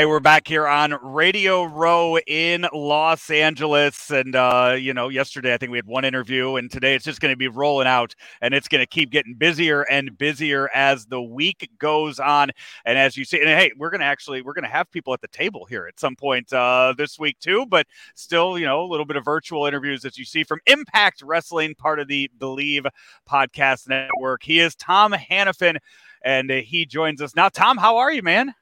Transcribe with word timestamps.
Hey, 0.00 0.06
we're 0.06 0.18
back 0.18 0.48
here 0.48 0.66
on 0.66 0.96
Radio 1.02 1.64
Row 1.64 2.16
in 2.26 2.66
Los 2.72 3.28
Angeles. 3.28 4.10
And, 4.10 4.34
uh, 4.34 4.74
you 4.78 4.94
know, 4.94 5.10
yesterday 5.10 5.52
I 5.52 5.58
think 5.58 5.72
we 5.72 5.76
had 5.76 5.84
one 5.84 6.06
interview, 6.06 6.56
and 6.56 6.70
today 6.70 6.94
it's 6.94 7.04
just 7.04 7.20
going 7.20 7.34
to 7.34 7.36
be 7.36 7.48
rolling 7.48 7.86
out 7.86 8.14
and 8.40 8.54
it's 8.54 8.66
going 8.66 8.80
to 8.80 8.86
keep 8.86 9.10
getting 9.10 9.34
busier 9.34 9.82
and 9.90 10.16
busier 10.16 10.70
as 10.74 11.04
the 11.04 11.20
week 11.20 11.68
goes 11.78 12.18
on. 12.18 12.50
And 12.86 12.96
as 12.96 13.14
you 13.18 13.26
see, 13.26 13.40
and 13.40 13.48
hey, 13.50 13.72
we're 13.76 13.90
going 13.90 14.00
to 14.00 14.06
actually, 14.06 14.40
we're 14.40 14.54
going 14.54 14.64
to 14.64 14.70
have 14.70 14.90
people 14.90 15.12
at 15.12 15.20
the 15.20 15.28
table 15.28 15.66
here 15.66 15.86
at 15.86 16.00
some 16.00 16.16
point 16.16 16.50
uh, 16.50 16.94
this 16.96 17.18
week 17.18 17.38
too, 17.38 17.66
but 17.66 17.86
still, 18.14 18.58
you 18.58 18.64
know, 18.64 18.82
a 18.82 18.88
little 18.88 19.04
bit 19.04 19.18
of 19.18 19.24
virtual 19.26 19.66
interviews 19.66 20.06
as 20.06 20.16
you 20.16 20.24
see 20.24 20.44
from 20.44 20.60
Impact 20.64 21.20
Wrestling, 21.20 21.74
part 21.74 22.00
of 22.00 22.08
the 22.08 22.30
Bleav 22.38 22.86
Podcast 23.28 23.86
Network. 23.86 24.44
He 24.44 24.60
is 24.60 24.74
Tom 24.76 25.12
Hannifin, 25.12 25.76
and 26.24 26.50
he 26.50 26.86
joins 26.86 27.20
us 27.20 27.36
now. 27.36 27.50
Tom, 27.50 27.76
how 27.76 27.98
are 27.98 28.10
you, 28.10 28.22
man? 28.22 28.54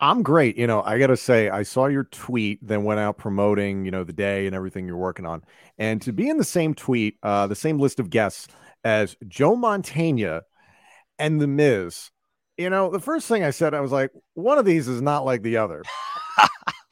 I'm 0.00 0.22
great. 0.22 0.56
You 0.56 0.66
know, 0.66 0.82
I 0.82 0.98
got 0.98 1.08
to 1.08 1.16
say, 1.16 1.50
I 1.50 1.62
saw 1.62 1.86
your 1.86 2.04
tweet, 2.04 2.58
then 2.66 2.84
went 2.84 3.00
out 3.00 3.18
promoting, 3.18 3.84
you 3.84 3.90
know, 3.90 4.02
the 4.02 4.14
day 4.14 4.46
and 4.46 4.56
everything 4.56 4.86
you're 4.86 4.96
working 4.96 5.26
on. 5.26 5.42
And 5.78 6.00
to 6.02 6.12
be 6.12 6.28
in 6.28 6.38
the 6.38 6.44
same 6.44 6.74
tweet, 6.74 7.18
uh, 7.22 7.46
the 7.46 7.54
same 7.54 7.78
list 7.78 8.00
of 8.00 8.08
guests 8.08 8.48
as 8.82 9.16
Joe 9.28 9.56
Mantegna 9.56 10.42
and 11.18 11.38
The 11.40 11.46
Miz, 11.46 12.10
you 12.56 12.70
know, 12.70 12.90
the 12.90 13.00
first 13.00 13.28
thing 13.28 13.44
I 13.44 13.50
said, 13.50 13.74
I 13.74 13.80
was 13.80 13.92
like, 13.92 14.10
one 14.34 14.58
of 14.58 14.64
these 14.64 14.88
is 14.88 15.02
not 15.02 15.24
like 15.24 15.42
the 15.42 15.58
other 15.58 15.82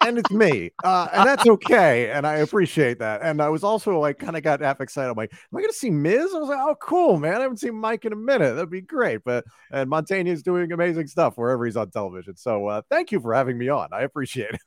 and 0.09 0.19
it's 0.19 0.31
me, 0.31 0.71
uh, 0.85 1.09
and 1.13 1.27
that's 1.27 1.47
okay, 1.47 2.11
and 2.11 2.27
I 2.27 2.37
appreciate 2.37 2.99
that. 2.99 3.21
And 3.23 3.41
I 3.41 3.49
was 3.49 3.63
also 3.63 3.99
like, 4.01 4.19
kind 4.19 4.37
of 4.37 4.43
got 4.43 4.61
half 4.61 4.81
excited. 4.81 5.11
I'm 5.11 5.17
like, 5.17 5.33
am 5.33 5.57
I 5.57 5.61
going 5.61 5.71
to 5.71 5.77
see 5.77 5.91
Miz? 5.91 6.33
I 6.35 6.39
was 6.39 6.49
like, 6.49 6.59
oh, 6.61 6.77
cool, 6.81 7.19
man. 7.19 7.37
I 7.37 7.41
haven't 7.43 7.59
seen 7.59 7.75
Mike 7.75 8.05
in 8.05 8.13
a 8.13 8.17
minute. 8.17 8.55
That'd 8.55 8.71
be 8.71 8.81
great. 8.81 9.23
But 9.25 9.45
and 9.71 9.91
Mantegna 9.91 10.29
is 10.29 10.43
doing 10.43 10.73
amazing 10.73 11.07
stuff 11.07 11.37
wherever 11.37 11.65
he's 11.65 11.77
on 11.77 11.91
television. 11.91 12.37
So 12.37 12.67
uh, 12.67 12.83
thank 12.91 13.13
you 13.13 13.21
for 13.21 13.35
having 13.35 13.59
me 13.59 13.69
on. 13.69 13.89
I 13.93 14.03
appreciate 14.03 14.51
it 14.51 14.61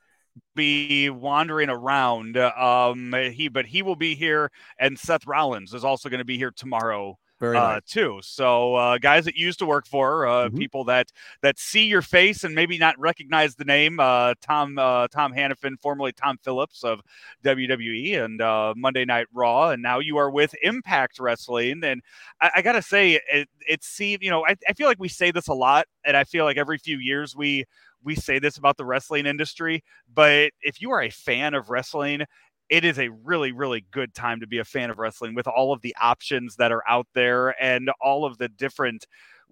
be 0.56 1.10
wandering 1.10 1.70
around. 1.70 2.38
Um, 2.38 3.14
he, 3.14 3.48
but 3.48 3.66
he 3.66 3.82
will 3.82 3.96
be 3.96 4.16
here, 4.16 4.52
and 4.80 4.98
Seth 4.98 5.28
Rollins 5.28 5.74
is 5.74 5.84
also 5.84 6.10
going 6.10 6.20
to 6.20 6.26
be 6.26 6.38
here 6.38 6.52
tomorrow 6.52 7.18
very 7.42 7.58
uh, 7.58 7.82
too. 7.86 8.20
So 8.22 8.76
uh, 8.76 8.98
guys 9.00 9.26
that 9.26 9.36
used 9.36 9.60
to 9.60 9.66
work 9.66 9.88
for 9.88 10.28
uh, 10.28 10.46
mm-hmm. 10.46 10.58
people 10.58 10.84
that 10.86 11.12
that 11.42 11.58
see 11.58 11.86
your 11.86 12.04
face 12.04 12.44
and 12.44 12.54
maybe 12.54 12.78
not 12.78 12.98
recognize 13.00 13.56
the 13.56 13.66
name. 13.66 14.00
Uh, 14.00 14.36
Tom 14.42 14.78
uh, 14.78 15.08
Tom 15.08 15.34
Hannifin, 15.34 15.74
formerly 15.82 16.12
Tom 16.14 16.38
Phillips 16.44 16.84
of 16.84 17.02
WWE 17.44 18.24
and 18.24 18.42
uh, 18.42 18.76
Monday 18.78 19.06
Night 19.06 19.26
Raw, 19.34 19.72
and 19.72 19.82
now 19.82 19.98
you 19.98 20.18
are 20.18 20.30
with 20.30 20.54
Impact 20.62 21.20
Wrestling. 21.20 21.84
And 21.84 22.04
I, 22.40 22.52
I 22.58 22.62
gotta 22.62 22.84
say, 22.84 23.20
it, 23.34 23.50
it's 23.68 23.88
see, 23.88 24.20
you 24.22 24.30
know, 24.30 24.46
I, 24.46 24.56
I 24.70 24.74
feel 24.74 24.88
like 24.88 25.00
we 25.00 25.10
say 25.10 25.32
this 25.32 25.48
a 25.48 25.54
lot, 25.54 25.88
and 26.06 26.16
I 26.16 26.24
feel 26.24 26.46
like 26.46 26.58
every 26.58 26.78
few 26.78 27.00
years 27.00 27.36
we 27.36 27.66
we 28.04 28.16
say 28.16 28.38
this 28.40 28.58
about 28.58 28.78
the 28.78 28.86
wrestling 28.86 29.26
industry, 29.26 29.84
but 30.14 30.52
if 30.62 30.82
you 30.82 30.92
are 30.92 31.02
a 31.02 31.10
fan 31.10 31.56
of 31.56 31.70
wrestling 31.70 32.24
it 32.72 32.86
is 32.86 32.98
a 32.98 33.10
really, 33.10 33.52
really 33.52 33.86
good 33.92 34.16
time 34.16 34.40
to 34.40 34.48
be 34.48 34.58
a 34.58 34.64
fan 34.64 34.90
of 34.90 34.98
wrestling 34.98 35.36
with 35.36 35.46
all 35.46 35.74
of 35.74 35.82
the 35.82 35.96
options 36.02 36.56
that 36.56 36.72
are 36.72 36.84
out 36.90 37.06
there 37.14 37.62
and 37.62 37.92
all 38.02 38.26
of 38.26 38.38
the 38.38 38.48
different 38.48 39.06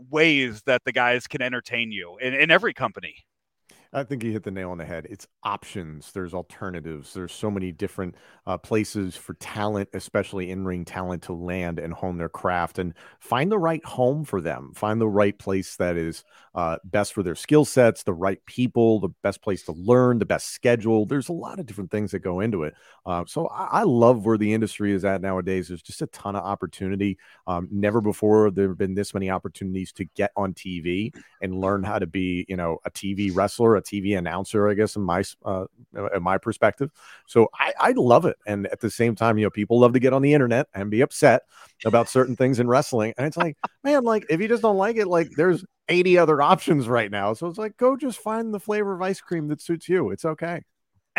ways 0.09 0.63
that 0.65 0.81
the 0.85 0.93
guys 0.93 1.27
can 1.27 1.41
entertain 1.41 1.91
you 1.91 2.17
in, 2.21 2.33
in 2.33 2.49
every 2.49 2.73
company. 2.73 3.15
I 3.92 4.04
think 4.04 4.23
you 4.23 4.32
hit 4.32 4.44
the 4.44 4.52
nail 4.52 4.70
on 4.70 4.77
the 4.77 4.86
head. 4.86 5.08
It's 5.10 5.27
options. 5.42 6.11
There's 6.11 6.36
alternatives. 6.36 7.11
There's 7.11 7.32
so 7.32 7.50
many 7.50 7.72
different 7.72 8.14
uh, 8.45 8.58
places 8.60 9.16
for 9.16 9.33
talent, 9.36 9.89
especially 9.94 10.52
in 10.52 10.64
ring 10.64 10.86
talent, 10.86 11.23
to 11.23 11.33
land 11.33 11.80
and 11.80 11.92
hone 11.92 12.17
their 12.17 12.30
craft 12.30 12.77
and 12.77 12.94
find 13.20 13.52
the 13.52 13.58
right 13.58 13.83
home 13.83 14.26
for 14.26 14.42
them. 14.42 14.73
Find 14.76 15.02
the 15.02 15.10
right 15.10 15.38
place 15.38 15.76
that 15.77 15.98
is 15.98 16.23
uh, 16.54 16.77
best 16.83 17.14
for 17.14 17.23
their 17.23 17.33
skill 17.33 17.66
sets, 17.66 18.04
the 18.04 18.14
right 18.14 18.44
people, 18.45 19.00
the 19.00 19.10
best 19.23 19.42
place 19.42 19.64
to 19.64 19.72
learn, 19.72 20.20
the 20.20 20.26
best 20.26 20.50
schedule. 20.50 21.08
There's 21.08 21.30
a 21.30 21.33
lot 21.33 21.60
of 21.60 21.66
different 21.66 21.89
things 21.89 22.11
that 22.11 22.20
go 22.20 22.42
into 22.42 22.64
it. 22.64 22.76
Uh, 23.08 23.23
so 23.27 23.48
I, 23.48 23.80
I, 23.80 23.83
love 23.83 24.26
where 24.26 24.38
the 24.38 24.54
industry 24.54 24.92
is 24.92 25.04
at 25.06 25.21
nowadays. 25.21 25.67
There's 25.67 25.82
just 25.82 26.02
a 26.02 26.08
ton 26.08 26.36
of 26.36 26.44
opportunity. 26.44 27.17
Um, 27.48 27.67
never 27.71 28.02
before 28.02 28.52
there 28.52 28.67
have 28.67 28.77
been 28.77 28.94
this 28.94 29.16
many 29.16 29.32
opportunities 29.32 29.92
to 29.94 30.06
get 30.06 30.32
on 30.36 30.54
TV 30.54 31.14
and 31.42 31.60
learn 31.60 31.83
how 31.83 31.98
to 31.98 32.08
be, 32.08 32.45
you 32.48 32.56
know, 32.56 32.77
a 32.86 32.92
TV 32.92 33.33
wrestler 33.33 33.78
a 33.79 33.81
TV 33.81 34.17
announcer, 34.17 34.69
I 34.69 34.73
guess, 34.73 34.95
in 34.95 35.01
my 35.01 35.23
uh, 35.43 35.65
in 36.13 36.21
my 36.21 36.37
perspective. 36.37 36.91
So 37.25 37.49
I, 37.53 37.73
I 37.79 37.91
love 37.91 38.25
it, 38.25 38.37
and 38.45 38.67
at 38.67 38.79
the 38.79 38.91
same 38.91 39.15
time, 39.15 39.37
you 39.37 39.45
know, 39.45 39.49
people 39.49 39.79
love 39.79 39.93
to 39.93 39.99
get 39.99 40.13
on 40.13 40.21
the 40.21 40.33
internet 40.33 40.67
and 40.73 40.91
be 40.91 41.01
upset 41.01 41.43
about 41.85 42.09
certain 42.09 42.35
things 42.35 42.59
in 42.59 42.67
wrestling, 42.67 43.13
and 43.17 43.25
it's 43.25 43.37
like, 43.37 43.57
man, 43.83 44.03
like 44.03 44.25
if 44.29 44.39
you 44.39 44.47
just 44.47 44.61
don't 44.61 44.77
like 44.77 44.97
it, 44.97 45.07
like 45.07 45.29
there's 45.35 45.65
80 45.87 46.17
other 46.17 46.41
options 46.41 46.87
right 46.87 47.09
now. 47.09 47.33
So 47.33 47.47
it's 47.47 47.57
like, 47.57 47.75
go 47.77 47.97
just 47.97 48.19
find 48.19 48.53
the 48.53 48.59
flavor 48.59 48.93
of 48.93 49.01
ice 49.01 49.21
cream 49.21 49.47
that 49.47 49.61
suits 49.61 49.89
you. 49.89 50.11
It's 50.11 50.25
okay 50.25 50.61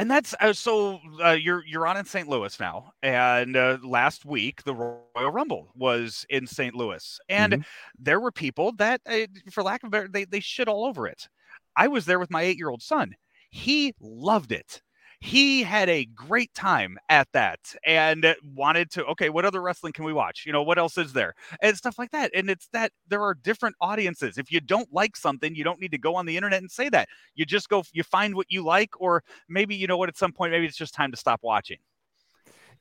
and 0.00 0.10
that's 0.10 0.34
uh, 0.40 0.54
so 0.54 0.98
uh, 1.22 1.32
you're 1.32 1.62
you're 1.66 1.86
on 1.86 1.98
in 1.98 2.06
St. 2.06 2.26
Louis 2.26 2.58
now, 2.58 2.92
and 3.02 3.54
uh, 3.54 3.76
last 3.84 4.24
week 4.24 4.62
the 4.62 4.74
Royal 4.74 5.30
Rumble 5.30 5.70
was 5.74 6.24
in 6.30 6.46
St. 6.46 6.74
Louis, 6.74 7.20
and 7.28 7.52
mm-hmm. 7.52 7.62
there 7.98 8.18
were 8.18 8.32
people 8.32 8.72
that, 8.78 9.02
uh, 9.04 9.26
for 9.50 9.62
lack 9.62 9.82
of 9.82 9.90
better, 9.90 10.08
they 10.08 10.24
they 10.24 10.40
shit 10.40 10.68
all 10.68 10.86
over 10.86 11.06
it. 11.06 11.28
I 11.76 11.88
was 11.88 12.06
there 12.06 12.18
with 12.18 12.30
my 12.30 12.42
eight 12.42 12.58
year 12.58 12.70
old 12.70 12.82
son. 12.82 13.14
He 13.50 13.94
loved 14.00 14.52
it. 14.52 14.82
He 15.22 15.62
had 15.62 15.90
a 15.90 16.06
great 16.06 16.54
time 16.54 16.96
at 17.10 17.28
that 17.34 17.58
and 17.84 18.34
wanted 18.54 18.90
to, 18.92 19.04
okay, 19.06 19.28
what 19.28 19.44
other 19.44 19.60
wrestling 19.60 19.92
can 19.92 20.06
we 20.06 20.14
watch? 20.14 20.44
You 20.46 20.52
know, 20.52 20.62
what 20.62 20.78
else 20.78 20.96
is 20.96 21.12
there? 21.12 21.34
And 21.60 21.76
stuff 21.76 21.98
like 21.98 22.10
that. 22.12 22.30
And 22.34 22.48
it's 22.48 22.68
that 22.72 22.92
there 23.06 23.22
are 23.22 23.34
different 23.34 23.76
audiences. 23.82 24.38
If 24.38 24.50
you 24.50 24.60
don't 24.60 24.88
like 24.94 25.16
something, 25.16 25.54
you 25.54 25.62
don't 25.62 25.78
need 25.78 25.90
to 25.90 25.98
go 25.98 26.14
on 26.16 26.24
the 26.24 26.36
internet 26.36 26.62
and 26.62 26.70
say 26.70 26.88
that. 26.88 27.08
You 27.34 27.44
just 27.44 27.68
go, 27.68 27.82
you 27.92 28.02
find 28.02 28.34
what 28.34 28.46
you 28.48 28.64
like, 28.64 28.98
or 28.98 29.22
maybe, 29.46 29.76
you 29.76 29.86
know 29.86 29.98
what, 29.98 30.08
at 30.08 30.16
some 30.16 30.32
point, 30.32 30.52
maybe 30.52 30.64
it's 30.64 30.76
just 30.76 30.94
time 30.94 31.10
to 31.10 31.18
stop 31.18 31.40
watching. 31.42 31.78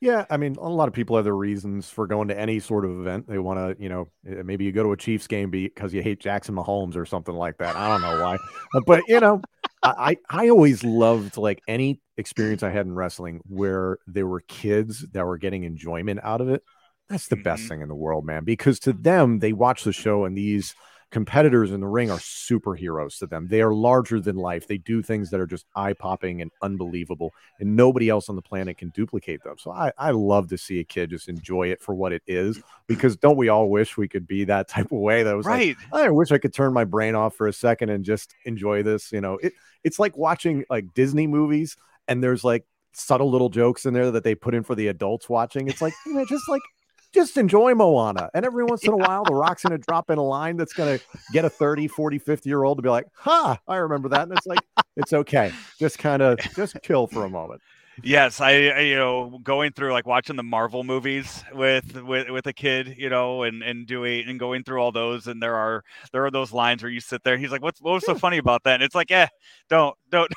Yeah, 0.00 0.24
I 0.30 0.38
mean, 0.38 0.56
a 0.56 0.68
lot 0.68 0.88
of 0.88 0.94
people 0.94 1.16
have 1.16 1.26
their 1.26 1.36
reasons 1.36 1.90
for 1.90 2.06
going 2.06 2.28
to 2.28 2.38
any 2.38 2.58
sort 2.58 2.86
of 2.86 2.92
event. 2.92 3.28
They 3.28 3.38
want 3.38 3.58
to, 3.58 3.82
you 3.82 3.90
know, 3.90 4.08
eh, 4.26 4.42
maybe 4.42 4.64
you 4.64 4.72
go 4.72 4.82
to 4.82 4.92
a 4.92 4.96
Chiefs 4.96 5.26
game 5.26 5.50
because 5.50 5.92
you 5.92 6.02
hate 6.02 6.20
Jackson 6.20 6.54
Mahomes 6.54 6.96
or 6.96 7.04
something 7.04 7.34
like 7.34 7.58
that. 7.58 7.76
I 7.76 7.88
don't 7.88 8.00
know 8.00 8.22
why, 8.22 8.36
uh, 8.74 8.80
but 8.86 9.02
you 9.08 9.20
know, 9.20 9.42
I 9.82 10.16
I 10.30 10.48
always 10.48 10.82
loved 10.82 11.36
like 11.36 11.60
any 11.68 12.00
experience 12.16 12.62
I 12.62 12.70
had 12.70 12.86
in 12.86 12.94
wrestling 12.94 13.40
where 13.46 13.98
there 14.06 14.26
were 14.26 14.40
kids 14.40 15.04
that 15.12 15.26
were 15.26 15.38
getting 15.38 15.64
enjoyment 15.64 16.20
out 16.22 16.40
of 16.40 16.48
it. 16.48 16.62
That's 17.10 17.28
the 17.28 17.36
mm-hmm. 17.36 17.42
best 17.42 17.68
thing 17.68 17.82
in 17.82 17.88
the 17.88 17.94
world, 17.94 18.24
man. 18.24 18.44
Because 18.44 18.78
to 18.80 18.94
them, 18.94 19.40
they 19.40 19.52
watch 19.52 19.84
the 19.84 19.92
show 19.92 20.24
and 20.24 20.36
these 20.36 20.74
competitors 21.10 21.72
in 21.72 21.80
the 21.80 21.86
ring 21.86 22.10
are 22.10 22.18
superheroes 22.18 23.18
to 23.18 23.26
them. 23.26 23.48
They 23.48 23.62
are 23.62 23.74
larger 23.74 24.20
than 24.20 24.36
life. 24.36 24.66
They 24.66 24.78
do 24.78 25.02
things 25.02 25.30
that 25.30 25.40
are 25.40 25.46
just 25.46 25.66
eye 25.74 25.92
popping 25.92 26.40
and 26.40 26.50
unbelievable, 26.62 27.32
and 27.58 27.74
nobody 27.76 28.08
else 28.08 28.28
on 28.28 28.36
the 28.36 28.42
planet 28.42 28.78
can 28.78 28.90
duplicate 28.90 29.42
them. 29.42 29.56
So 29.58 29.72
I, 29.72 29.92
I 29.98 30.10
love 30.12 30.48
to 30.48 30.58
see 30.58 30.80
a 30.80 30.84
kid 30.84 31.10
just 31.10 31.28
enjoy 31.28 31.68
it 31.68 31.82
for 31.82 31.94
what 31.94 32.12
it 32.12 32.22
is 32.26 32.62
because 32.86 33.16
don't 33.16 33.36
we 33.36 33.48
all 33.48 33.68
wish 33.68 33.96
we 33.96 34.08
could 34.08 34.26
be 34.26 34.44
that 34.44 34.68
type 34.68 34.86
of 34.86 34.98
way? 34.98 35.22
That 35.22 35.36
was 35.36 35.46
right. 35.46 35.76
Like, 35.92 36.04
I 36.04 36.10
wish 36.10 36.30
I 36.30 36.38
could 36.38 36.54
turn 36.54 36.72
my 36.72 36.84
brain 36.84 37.14
off 37.14 37.34
for 37.34 37.48
a 37.48 37.52
second 37.52 37.90
and 37.90 38.04
just 38.04 38.34
enjoy 38.44 38.82
this. 38.82 39.12
You 39.12 39.20
know, 39.20 39.38
it 39.42 39.52
it's 39.82 39.98
like 39.98 40.16
watching 40.16 40.64
like 40.70 40.94
Disney 40.94 41.26
movies 41.26 41.76
and 42.08 42.22
there's 42.22 42.44
like 42.44 42.64
subtle 42.92 43.30
little 43.30 43.48
jokes 43.48 43.86
in 43.86 43.94
there 43.94 44.10
that 44.10 44.24
they 44.24 44.34
put 44.34 44.54
in 44.54 44.62
for 44.62 44.74
the 44.74 44.88
adults 44.88 45.28
watching. 45.28 45.68
It's 45.68 45.80
like, 45.80 45.94
you 46.06 46.14
know, 46.14 46.24
just 46.26 46.48
like 46.48 46.62
just 47.12 47.36
enjoy 47.36 47.74
Moana. 47.74 48.30
And 48.34 48.44
every 48.44 48.64
once 48.64 48.84
in 48.84 48.92
a 48.92 48.96
while, 48.96 49.24
The 49.24 49.34
Rock's 49.34 49.62
going 49.62 49.78
to 49.78 49.84
drop 49.86 50.10
in 50.10 50.18
a 50.18 50.22
line 50.22 50.56
that's 50.56 50.72
going 50.72 50.98
to 50.98 51.04
get 51.32 51.44
a 51.44 51.50
30, 51.50 51.88
40, 51.88 52.18
50 52.18 52.48
year 52.48 52.64
old 52.64 52.78
to 52.78 52.82
be 52.82 52.88
like, 52.88 53.06
huh, 53.14 53.56
I 53.66 53.76
remember 53.76 54.08
that. 54.10 54.22
And 54.22 54.32
it's 54.36 54.46
like, 54.46 54.60
it's 54.96 55.12
okay. 55.12 55.52
Just 55.78 55.98
kind 55.98 56.22
of 56.22 56.38
just 56.54 56.76
chill 56.82 57.06
for 57.06 57.24
a 57.24 57.30
moment. 57.30 57.60
Yes, 58.02 58.40
I, 58.40 58.50
I, 58.68 58.80
you 58.80 58.96
know 58.96 59.40
going 59.42 59.72
through 59.72 59.92
like 59.92 60.06
watching 60.06 60.36
the 60.36 60.42
Marvel 60.42 60.84
movies 60.84 61.44
with 61.52 62.00
with 62.02 62.30
with 62.30 62.46
a 62.46 62.52
kid, 62.52 62.94
you 62.96 63.10
know, 63.10 63.42
and 63.42 63.62
and 63.62 63.86
doing 63.86 64.26
and 64.26 64.38
going 64.38 64.64
through 64.64 64.80
all 64.80 64.90
those, 64.90 65.26
and 65.26 65.42
there 65.42 65.54
are 65.54 65.84
there 66.12 66.24
are 66.24 66.30
those 66.30 66.50
lines 66.50 66.82
where 66.82 66.90
you 66.90 67.00
sit 67.00 67.24
there. 67.24 67.36
he's 67.36 67.50
like, 67.50 67.62
"What's 67.62 67.82
what 67.82 67.92
was 67.92 68.06
so 68.06 68.14
funny 68.14 68.38
about 68.38 68.64
that?" 68.64 68.74
And 68.74 68.82
it's 68.82 68.94
like, 68.94 69.10
"Yeah, 69.10 69.28
don't 69.68 69.94
don't." 70.10 70.30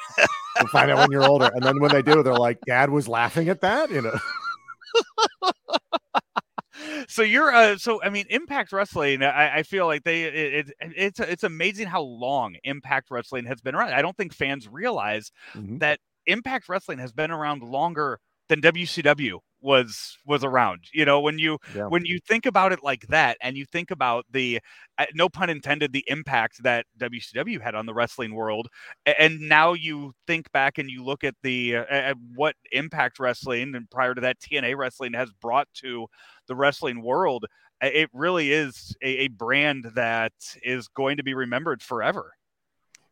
You'll 0.60 0.68
find 0.68 0.92
out 0.92 1.00
when 1.00 1.12
you're 1.12 1.24
older, 1.24 1.50
and 1.54 1.64
then 1.64 1.80
when 1.80 1.92
they 1.92 2.02
do, 2.02 2.22
they're 2.22 2.34
like, 2.34 2.60
"Dad 2.68 2.90
was 2.90 3.08
laughing 3.08 3.48
at 3.48 3.62
that," 3.62 3.90
you 3.90 4.02
know 4.02 4.20
so 7.08 7.22
you're 7.22 7.54
uh 7.54 7.78
so 7.78 8.02
i 8.04 8.10
mean 8.10 8.26
impact 8.30 8.72
wrestling 8.72 9.24
i, 9.24 9.58
I 9.58 9.64
feel 9.64 9.86
like 9.86 10.04
they 10.04 10.24
it, 10.24 10.70
it, 10.70 10.94
it's 10.96 11.20
it's 11.20 11.44
amazing 11.44 11.88
how 11.88 12.02
long 12.02 12.56
impact 12.64 13.10
wrestling 13.12 13.46
has 13.46 13.62
been 13.62 13.76
around 13.76 13.94
i 13.94 14.02
don't 14.02 14.18
think 14.18 14.34
fans 14.34 14.68
realize 14.68 15.32
mm-hmm. 15.54 15.78
that 15.80 16.00
impact 16.26 16.70
wrestling 16.70 17.00
has 17.00 17.12
been 17.12 17.32
around 17.32 17.64
longer 17.64 18.20
than 18.50 18.62
wcw 18.62 19.40
was 19.64 20.18
was 20.26 20.44
around 20.44 20.82
you 20.94 21.06
know 21.06 21.20
when 21.22 21.40
you 21.40 21.58
yeah. 21.74 21.88
when 21.88 22.06
you 22.06 22.20
think 22.28 22.46
about 22.46 22.74
it 22.74 22.84
like 22.84 23.08
that 23.08 23.38
and 23.42 23.58
you 23.58 23.66
think 23.66 23.92
about 23.92 24.26
the 24.32 24.60
uh, 24.98 25.06
no 25.16 25.30
pun 25.30 25.50
intended 25.50 25.94
the 25.94 26.04
impact 26.08 26.62
that 26.62 26.86
WCW 27.00 27.62
had 27.62 27.74
on 27.74 27.86
the 27.86 27.94
wrestling 27.94 28.36
world 28.36 28.68
and 29.06 29.40
now 29.40 29.74
you 29.74 30.14
think 30.28 30.52
back 30.52 30.78
and 30.78 30.90
you 30.90 31.04
look 31.04 31.24
at 31.24 31.36
the 31.44 31.78
uh, 31.78 32.14
what 32.36 32.56
impact 32.74 33.20
wrestling 33.20 33.74
and 33.74 33.90
prior 33.90 34.14
to 34.14 34.22
that 34.22 34.40
TNA 34.40 34.76
wrestling 34.78 35.14
has 35.14 35.32
brought 35.42 35.68
to 35.76 36.08
the 36.48 36.56
wrestling 36.56 37.02
world 37.02 37.46
it 37.82 38.10
really 38.14 38.52
is 38.52 38.96
a, 39.02 39.08
a 39.08 39.28
brand 39.30 39.92
that 39.96 40.34
is 40.62 40.88
going 40.90 41.18
to 41.18 41.24
be 41.24 41.34
remembered 41.34 41.82
forever 41.82 42.34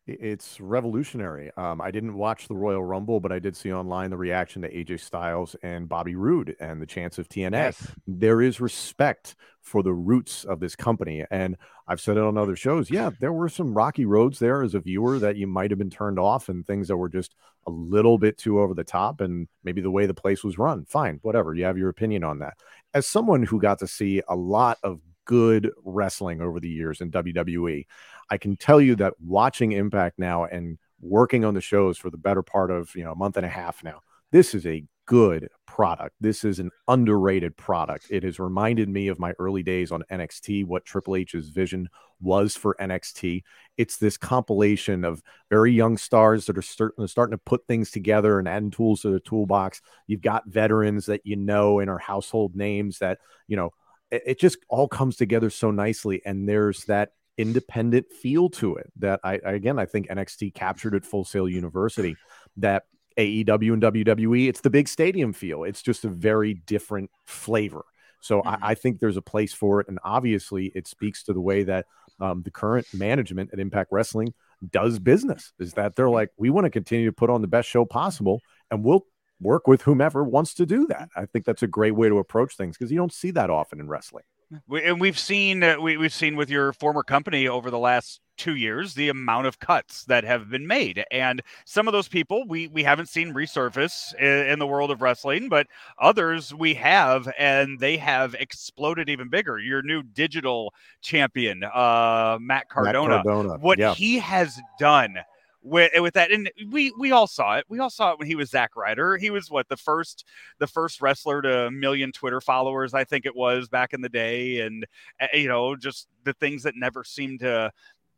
It's 0.07 0.59
revolutionary. 0.59 1.51
Um, 1.56 1.80
I 1.80 1.92
didn't 1.92 2.15
watch 2.15 2.48
the 2.48 2.56
Royal 2.56 2.83
Rumble, 2.83 3.19
but 3.19 3.31
I 3.31 3.38
did 3.38 3.56
see 3.56 3.71
online 3.71 4.09
the 4.09 4.18
reaction 4.18 4.63
to 4.63 4.69
AJ 4.69 5.00
Styles 5.00 5.56
and 5.62 5.88
Bobby 5.88 6.15
Roode 6.15 6.56
and 6.59 6.81
the 6.81 6.88
chance 6.88 7.19
of 7.19 7.30
TNA. 7.30 7.51
Yes. 7.51 7.88
There 8.07 8.42
is 8.42 8.59
respect 8.59 9.36
for 9.62 9.83
the 9.83 9.94
roots 9.94 10.44
of 10.44 10.59
this 10.59 10.75
company. 10.75 11.24
And 11.30 11.56
I've 11.88 12.01
said 12.01 12.18
it 12.18 12.24
on 12.24 12.36
other 12.36 12.56
shows. 12.56 12.89
Yeah, 12.89 13.12
there 13.19 13.31
were 13.31 13.48
some 13.48 13.75
rocky 13.75 14.06
roads 14.06 14.39
there 14.39 14.63
as 14.63 14.74
a 14.74 14.80
viewer 14.80 15.19
that 15.19 15.36
you 15.36 15.45
might 15.45 15.69
have 15.69 15.77
been 15.77 15.92
turned 15.92 16.18
off 16.18 16.50
and 16.50 16.65
things 16.65 16.88
that 16.88 16.98
were 16.98 17.09
just 17.09 17.36
a 17.68 17.71
little 17.71 18.18
bit 18.18 18.39
too 18.39 18.59
over 18.59 18.74
the 18.74 18.83
top 18.83 19.21
and 19.21 19.48
maybe 19.63 19.81
the 19.81 19.92
way 19.92 20.07
the 20.07 20.15
place 20.15 20.44
was 20.44 20.57
run. 20.57 20.83
Fine, 20.86 21.19
whatever. 21.21 21.53
You 21.53 21.65
have 21.65 21.77
your 21.77 21.89
opinion 21.89 22.24
on 22.24 22.39
that. 22.39 22.56
As 22.95 23.06
someone 23.06 23.44
who 23.44 23.62
got 23.62 23.77
to 23.80 23.88
see 23.88 24.24
a 24.27 24.36
lot 24.36 24.80
of 24.81 25.00
good 25.25 25.71
wrestling 25.83 26.42
over 26.42 26.59
the 26.59 26.69
years 26.69 27.00
in 27.00 27.12
WWE. 27.12 27.86
I 28.31 28.38
can 28.38 28.56
tell 28.56 28.80
you 28.80 28.95
that 28.95 29.13
watching 29.19 29.74
Impact 29.74 30.18
now 30.18 30.45
and 30.45 30.78
working 31.01 31.44
on 31.44 31.54
the 31.54 31.62
shows 31.62 31.98
for 31.98 32.10
the 32.10 32.18
better 32.18 32.42
part 32.42 32.72
of, 32.72 32.95
you 32.95 33.04
know, 33.04 33.12
a 33.12 33.16
month 33.16 33.36
and 33.36 33.45
a 33.45 33.50
half 33.50 33.83
now, 33.83 34.00
this 34.31 34.56
is 34.56 34.66
a 34.66 34.86
good 35.06 35.50
product. 35.66 36.16
This 36.22 36.45
is 36.45 36.60
an 36.60 36.72
underrated 36.88 37.57
product. 37.57 38.07
It 38.10 38.24
has 38.24 38.39
reminded 38.39 38.88
me 38.88 39.10
of 39.10 39.19
my 39.19 39.33
early 39.38 39.63
days 39.63 39.92
on 39.92 40.04
NXT, 40.10 40.66
what 40.66 40.86
Triple 40.86 41.18
H's 41.18 41.50
vision 41.50 41.89
was 42.22 42.56
for 42.56 42.78
NXT. 42.80 43.44
It's 43.78 43.98
this 43.98 44.16
compilation 44.16 45.04
of 45.04 45.22
very 45.50 45.74
young 45.74 45.98
stars 45.98 46.45
that 46.45 46.57
are 46.57 46.62
starting, 46.62 47.04
uh, 47.04 47.07
starting 47.07 47.38
to 47.38 47.44
put 47.45 47.68
things 47.68 47.92
together 47.92 48.39
and 48.39 48.48
adding 48.48 48.72
tools 48.72 49.01
to 49.01 49.10
the 49.10 49.19
toolbox. 49.19 49.81
You've 50.07 50.22
got 50.22 50.48
veterans 50.48 51.07
that 51.07 51.25
you 51.25 51.36
know 51.36 51.80
and 51.80 51.89
are 51.89 52.00
household 52.00 52.56
names 52.56 53.00
that, 53.00 53.19
you 53.50 53.57
know, 53.57 53.72
it, 54.10 54.24
it 54.25 54.39
just 54.39 54.60
all 54.69 54.88
comes 54.88 55.18
together 55.18 55.50
so 55.50 55.72
nicely. 55.72 56.22
And 56.25 56.48
there's 56.48 56.86
that 56.86 57.12
independent 57.38 58.12
feel 58.12 58.50
to 58.50 58.75
it 58.75 58.92
that 58.98 59.19
I, 59.24 59.39
I 59.45 59.51
again 59.54 59.80
I 59.80 59.86
think 59.86 60.10
NXT 60.10 60.54
captured 60.54 60.95
at 60.95 61.06
Full 61.06 61.24
Sail 61.24 61.48
University 61.48 62.16
that 62.57 62.83
AEW 63.18 63.74
and 63.74 63.81
WWE 63.81 64.48
it's 64.48 64.62
the 64.62 64.69
big 64.69 64.88
stadium 64.88 65.33
feel. 65.33 65.63
It's 65.63 65.81
just 65.81 66.06
a 66.06 66.10
very 66.10 66.54
different 66.54 67.10
flavor. 67.25 67.86
So 68.22 68.39
mm-hmm. 68.39 68.63
I, 68.63 68.72
I, 68.72 68.75
think 68.75 69.00
there's 69.00 69.18
a 69.18 69.22
place 69.22 69.54
for 69.54 69.81
it, 69.81 69.88
and 69.88 70.00
obviously 70.04 70.72
it 70.75 70.88
speaks 70.88 71.24
to 71.24 71.33
the 71.33 71.42
way 71.42 71.63
that 71.63 71.88
um, 72.19 72.44
the 72.44 72.51
current 72.51 72.86
management 72.94 73.50
at 73.51 73.60
Impact 73.60 73.92
Wrestling 73.92 74.34
does 74.69 75.00
business. 75.00 75.54
Is 75.60 75.74
that 75.74 75.95
they're 75.95 76.10
like 76.10 76.30
we 76.38 76.50
want 76.50 76.66
to 76.66 76.69
continue 76.69 77.07
to 77.07 77.13
put 77.13 77.30
on 77.30 77.42
the 77.42 77.48
best 77.48 77.68
show 77.68 77.84
possible, 77.84 78.42
and 78.69 78.84
we'll 78.84 79.06
work 79.39 79.68
with 79.68 79.81
whomever 79.81 80.24
wants 80.24 80.54
to 80.54 80.66
do 80.66 80.86
that. 80.88 81.10
I 81.16 81.25
think 81.25 81.45
that's 81.45 81.63
a 81.63 81.68
great 81.68 81.95
way 81.95 82.10
to 82.10 82.19
approach 82.19 82.56
things 82.56 82.77
because 82.77 82.92
you 82.92 82.98
don't 82.98 83.13
see 83.13 83.31
that 83.31 83.50
often 83.50 83.80
in 83.80 83.88
wrestling. 83.88 84.24
We, 84.68 84.83
and 84.83 85.00
we've 85.00 85.19
seen 85.19 85.63
uh, 85.63 85.80
we, 85.80 85.98
we've 85.98 86.13
seen 86.13 86.36
with 86.36 86.50
your 86.50 86.74
former 86.74 87.03
company 87.03 87.48
over 87.48 87.71
the 87.71 87.80
last 87.80 88.19
two 88.38 88.56
years 88.56 88.95
the 88.95 89.09
amount 89.09 89.45
of 89.45 89.59
cuts 89.59 90.03
that 90.06 90.24
have 90.24 90.50
been 90.50 90.65
made 90.65 91.03
and 91.12 91.42
some 91.65 91.88
of 91.88 91.92
those 91.92 92.07
people 92.07 92.44
we 92.48 92.68
we 92.69 92.83
haven't 92.83 93.07
seen 93.07 93.33
resurface 93.33 94.15
in, 94.15 94.48
in, 94.48 94.59
the 94.59 94.65
world 94.65 94.89
of 94.89 95.01
wrestling 95.01 95.48
but 95.48 95.68
others 96.00 96.53
we 96.53 96.74
have 96.74 97.31
and 97.38 97.80
they 97.80 97.98
have 97.98 98.33
exploded 98.36 99.09
even 99.09 99.30
bigger 99.30 99.59
your 99.59 99.83
new 99.83 100.01
digital 100.01 100.74
champion 101.01 101.63
uh 101.63 102.38
matt 102.42 102.68
cardona, 102.68 103.18
matt 103.18 103.24
cardona. 103.24 103.57
what 103.59 103.77
yeah. 103.77 103.94
he 103.94 104.18
has 104.18 104.59
done 104.80 105.18
with 105.63 105.92
with 106.02 106.13
that 106.16 106.31
and 106.31 106.50
we 106.69 106.92
we 106.98 107.12
all 107.12 107.28
saw 107.28 107.58
it. 107.58 107.66
We 107.69 107.80
all 107.80 107.90
saw 107.90 108.12
it 108.12 108.19
when 108.19 108.28
he 108.28 108.36
was 108.36 108.50
Zack 108.50 108.75
Ryder. 108.75 109.18
He 109.18 109.30
was 109.30 109.52
what 109.52 109.68
the 109.69 109.78
first 109.78 110.25
the 110.60 110.68
first 110.68 111.02
wrestler 111.02 111.42
to 111.42 111.68
a 111.68 111.72
million 111.72 112.12
twitter 112.12 112.42
followers 112.42 112.94
i 112.94 113.04
think 113.04 113.25
it 113.25 113.36
was 113.36 113.68
back 113.68 113.94
in 113.94 114.02
the 114.02 114.10
day 114.10 114.62
and 114.62 114.86
uh, 115.22 115.28
you 115.34 115.48
know 115.48 115.75
just 115.75 116.08
the 116.24 116.34
things 116.34 116.63
that 116.63 116.75
never 116.75 117.04
seemed 117.04 117.40
to 117.40 117.72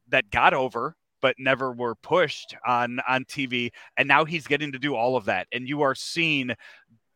that 0.10 0.30
got 0.30 0.54
over 0.54 0.96
but 1.22 1.36
never 1.40 1.72
were 1.72 1.96
pushed 1.96 2.56
on 2.68 3.00
on 3.08 3.24
TV 3.26 3.72
and 3.98 4.08
now 4.08 4.26
he's 4.26 4.46
getting 4.46 4.72
to 4.74 4.80
do 4.80 4.96
all 4.96 5.16
of 5.16 5.26
that 5.26 5.48
and 5.52 5.68
you 5.68 5.82
are 5.82 5.96
seeing 5.96 6.52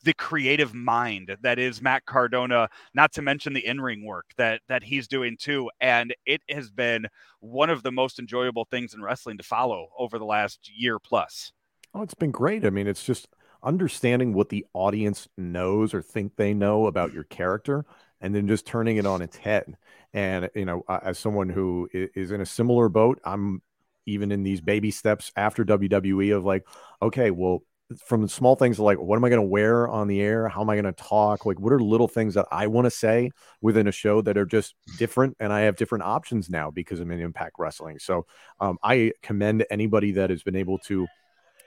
the 0.03 0.13
creative 0.13 0.73
mind 0.73 1.35
that 1.41 1.59
is 1.59 1.81
Matt 1.81 2.05
Cardona, 2.05 2.69
not 2.93 3.11
to 3.13 3.21
mention 3.21 3.53
the 3.53 3.65
in-ring 3.65 4.05
work 4.05 4.25
that 4.37 4.61
that 4.69 4.83
he's 4.83 5.07
doing 5.07 5.37
too. 5.37 5.69
And 5.81 6.15
it 6.25 6.41
has 6.49 6.69
been 6.69 7.07
one 7.39 7.69
of 7.69 7.83
the 7.83 7.91
most 7.91 8.19
enjoyable 8.19 8.65
things 8.65 8.93
in 8.93 9.01
wrestling 9.01 9.37
to 9.37 9.43
follow 9.43 9.89
over 9.97 10.17
the 10.19 10.25
last 10.25 10.71
year 10.75 10.99
plus. 10.99 11.51
Oh, 11.93 12.01
it's 12.01 12.13
been 12.13 12.31
great. 12.31 12.65
I 12.65 12.69
mean, 12.69 12.87
it's 12.87 13.03
just 13.03 13.27
understanding 13.63 14.33
what 14.33 14.49
the 14.49 14.65
audience 14.73 15.27
knows 15.37 15.93
or 15.93 16.01
think 16.01 16.35
they 16.35 16.53
know 16.53 16.85
about 16.85 17.13
your 17.13 17.23
character 17.23 17.85
and 18.21 18.33
then 18.35 18.47
just 18.47 18.65
turning 18.65 18.97
it 18.97 19.05
on 19.05 19.21
its 19.21 19.37
head. 19.37 19.75
And, 20.13 20.49
you 20.55 20.65
know, 20.65 20.83
as 20.87 21.19
someone 21.19 21.49
who 21.49 21.89
is 21.91 22.31
in 22.31 22.41
a 22.41 22.45
similar 22.45 22.89
boat, 22.89 23.19
I'm 23.23 23.61
even 24.05 24.31
in 24.31 24.43
these 24.43 24.61
baby 24.61 24.91
steps 24.91 25.31
after 25.35 25.65
WWE 25.65 26.35
of 26.35 26.45
like, 26.45 26.65
okay, 27.01 27.29
well, 27.31 27.63
from 28.05 28.27
small 28.27 28.55
things 28.55 28.79
like 28.79 28.99
what 28.99 29.15
am 29.15 29.23
I 29.23 29.29
going 29.29 29.41
to 29.41 29.47
wear 29.47 29.87
on 29.87 30.07
the 30.07 30.21
air? 30.21 30.49
How 30.49 30.61
am 30.61 30.69
I 30.69 30.75
going 30.75 30.93
to 30.93 31.03
talk? 31.03 31.45
Like, 31.45 31.59
what 31.59 31.71
are 31.71 31.79
little 31.79 32.07
things 32.07 32.33
that 32.33 32.47
I 32.51 32.67
want 32.67 32.85
to 32.85 32.91
say 32.91 33.31
within 33.61 33.87
a 33.87 33.91
show 33.91 34.21
that 34.21 34.37
are 34.37 34.45
just 34.45 34.75
different? 34.97 35.37
And 35.39 35.53
I 35.53 35.61
have 35.61 35.77
different 35.77 36.03
options 36.03 36.49
now 36.49 36.69
because 36.69 36.99
I'm 36.99 37.11
in 37.11 37.21
Impact 37.21 37.55
Wrestling. 37.57 37.99
So 37.99 38.25
um, 38.59 38.77
I 38.83 39.13
commend 39.21 39.65
anybody 39.71 40.11
that 40.13 40.29
has 40.29 40.43
been 40.43 40.55
able 40.55 40.79
to 40.79 41.07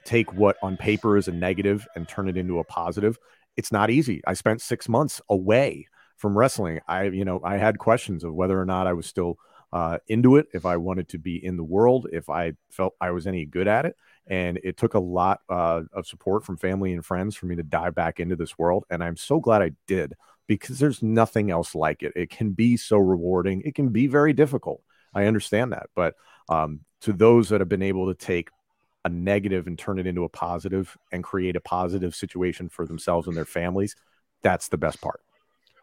take 0.04 0.32
what 0.34 0.56
on 0.62 0.76
paper 0.76 1.16
is 1.16 1.28
a 1.28 1.32
negative 1.32 1.86
and 1.96 2.06
turn 2.06 2.28
it 2.28 2.36
into 2.36 2.58
a 2.58 2.64
positive. 2.64 3.18
It's 3.56 3.72
not 3.72 3.90
easy. 3.90 4.20
I 4.26 4.34
spent 4.34 4.60
six 4.60 4.88
months 4.88 5.20
away 5.30 5.86
from 6.16 6.36
wrestling. 6.36 6.80
I, 6.86 7.04
you 7.04 7.24
know, 7.24 7.40
I 7.42 7.56
had 7.56 7.78
questions 7.78 8.24
of 8.24 8.34
whether 8.34 8.60
or 8.60 8.66
not 8.66 8.86
I 8.86 8.92
was 8.92 9.06
still 9.06 9.36
uh, 9.72 9.98
into 10.08 10.36
it, 10.36 10.48
if 10.52 10.66
I 10.66 10.76
wanted 10.76 11.08
to 11.10 11.18
be 11.18 11.42
in 11.42 11.56
the 11.56 11.64
world, 11.64 12.08
if 12.12 12.28
I 12.28 12.54
felt 12.70 12.94
I 13.00 13.12
was 13.12 13.26
any 13.26 13.46
good 13.46 13.68
at 13.68 13.86
it 13.86 13.96
and 14.26 14.60
it 14.62 14.76
took 14.76 14.94
a 14.94 15.00
lot 15.00 15.40
uh, 15.48 15.82
of 15.92 16.06
support 16.06 16.44
from 16.44 16.56
family 16.56 16.92
and 16.92 17.04
friends 17.04 17.34
for 17.34 17.46
me 17.46 17.56
to 17.56 17.62
dive 17.62 17.94
back 17.94 18.20
into 18.20 18.36
this 18.36 18.58
world 18.58 18.84
and 18.90 19.02
i'm 19.02 19.16
so 19.16 19.40
glad 19.40 19.62
i 19.62 19.70
did 19.86 20.14
because 20.50 20.80
there's 20.80 21.00
nothing 21.00 21.48
else 21.52 21.76
like 21.76 22.02
it. 22.02 22.12
It 22.16 22.28
can 22.28 22.50
be 22.50 22.76
so 22.76 22.96
rewarding. 22.96 23.62
It 23.64 23.76
can 23.76 23.90
be 23.90 24.08
very 24.08 24.32
difficult. 24.32 24.82
I 25.14 25.26
understand 25.26 25.72
that 25.72 25.90
but 25.94 26.16
um, 26.48 26.80
to 27.02 27.12
those 27.12 27.48
that 27.50 27.60
have 27.60 27.68
been 27.68 27.82
able 27.82 28.12
to 28.12 28.14
take 28.14 28.48
a 29.04 29.08
negative 29.08 29.68
and 29.68 29.78
turn 29.78 30.00
it 30.00 30.08
into 30.08 30.24
a 30.24 30.28
positive 30.28 30.96
and 31.12 31.22
create 31.22 31.54
a 31.54 31.60
positive 31.60 32.16
situation 32.16 32.68
for 32.68 32.84
themselves 32.84 33.28
and 33.28 33.36
their 33.36 33.44
families 33.44 33.94
that's 34.42 34.68
the 34.68 34.78
best 34.78 35.00
part. 35.00 35.20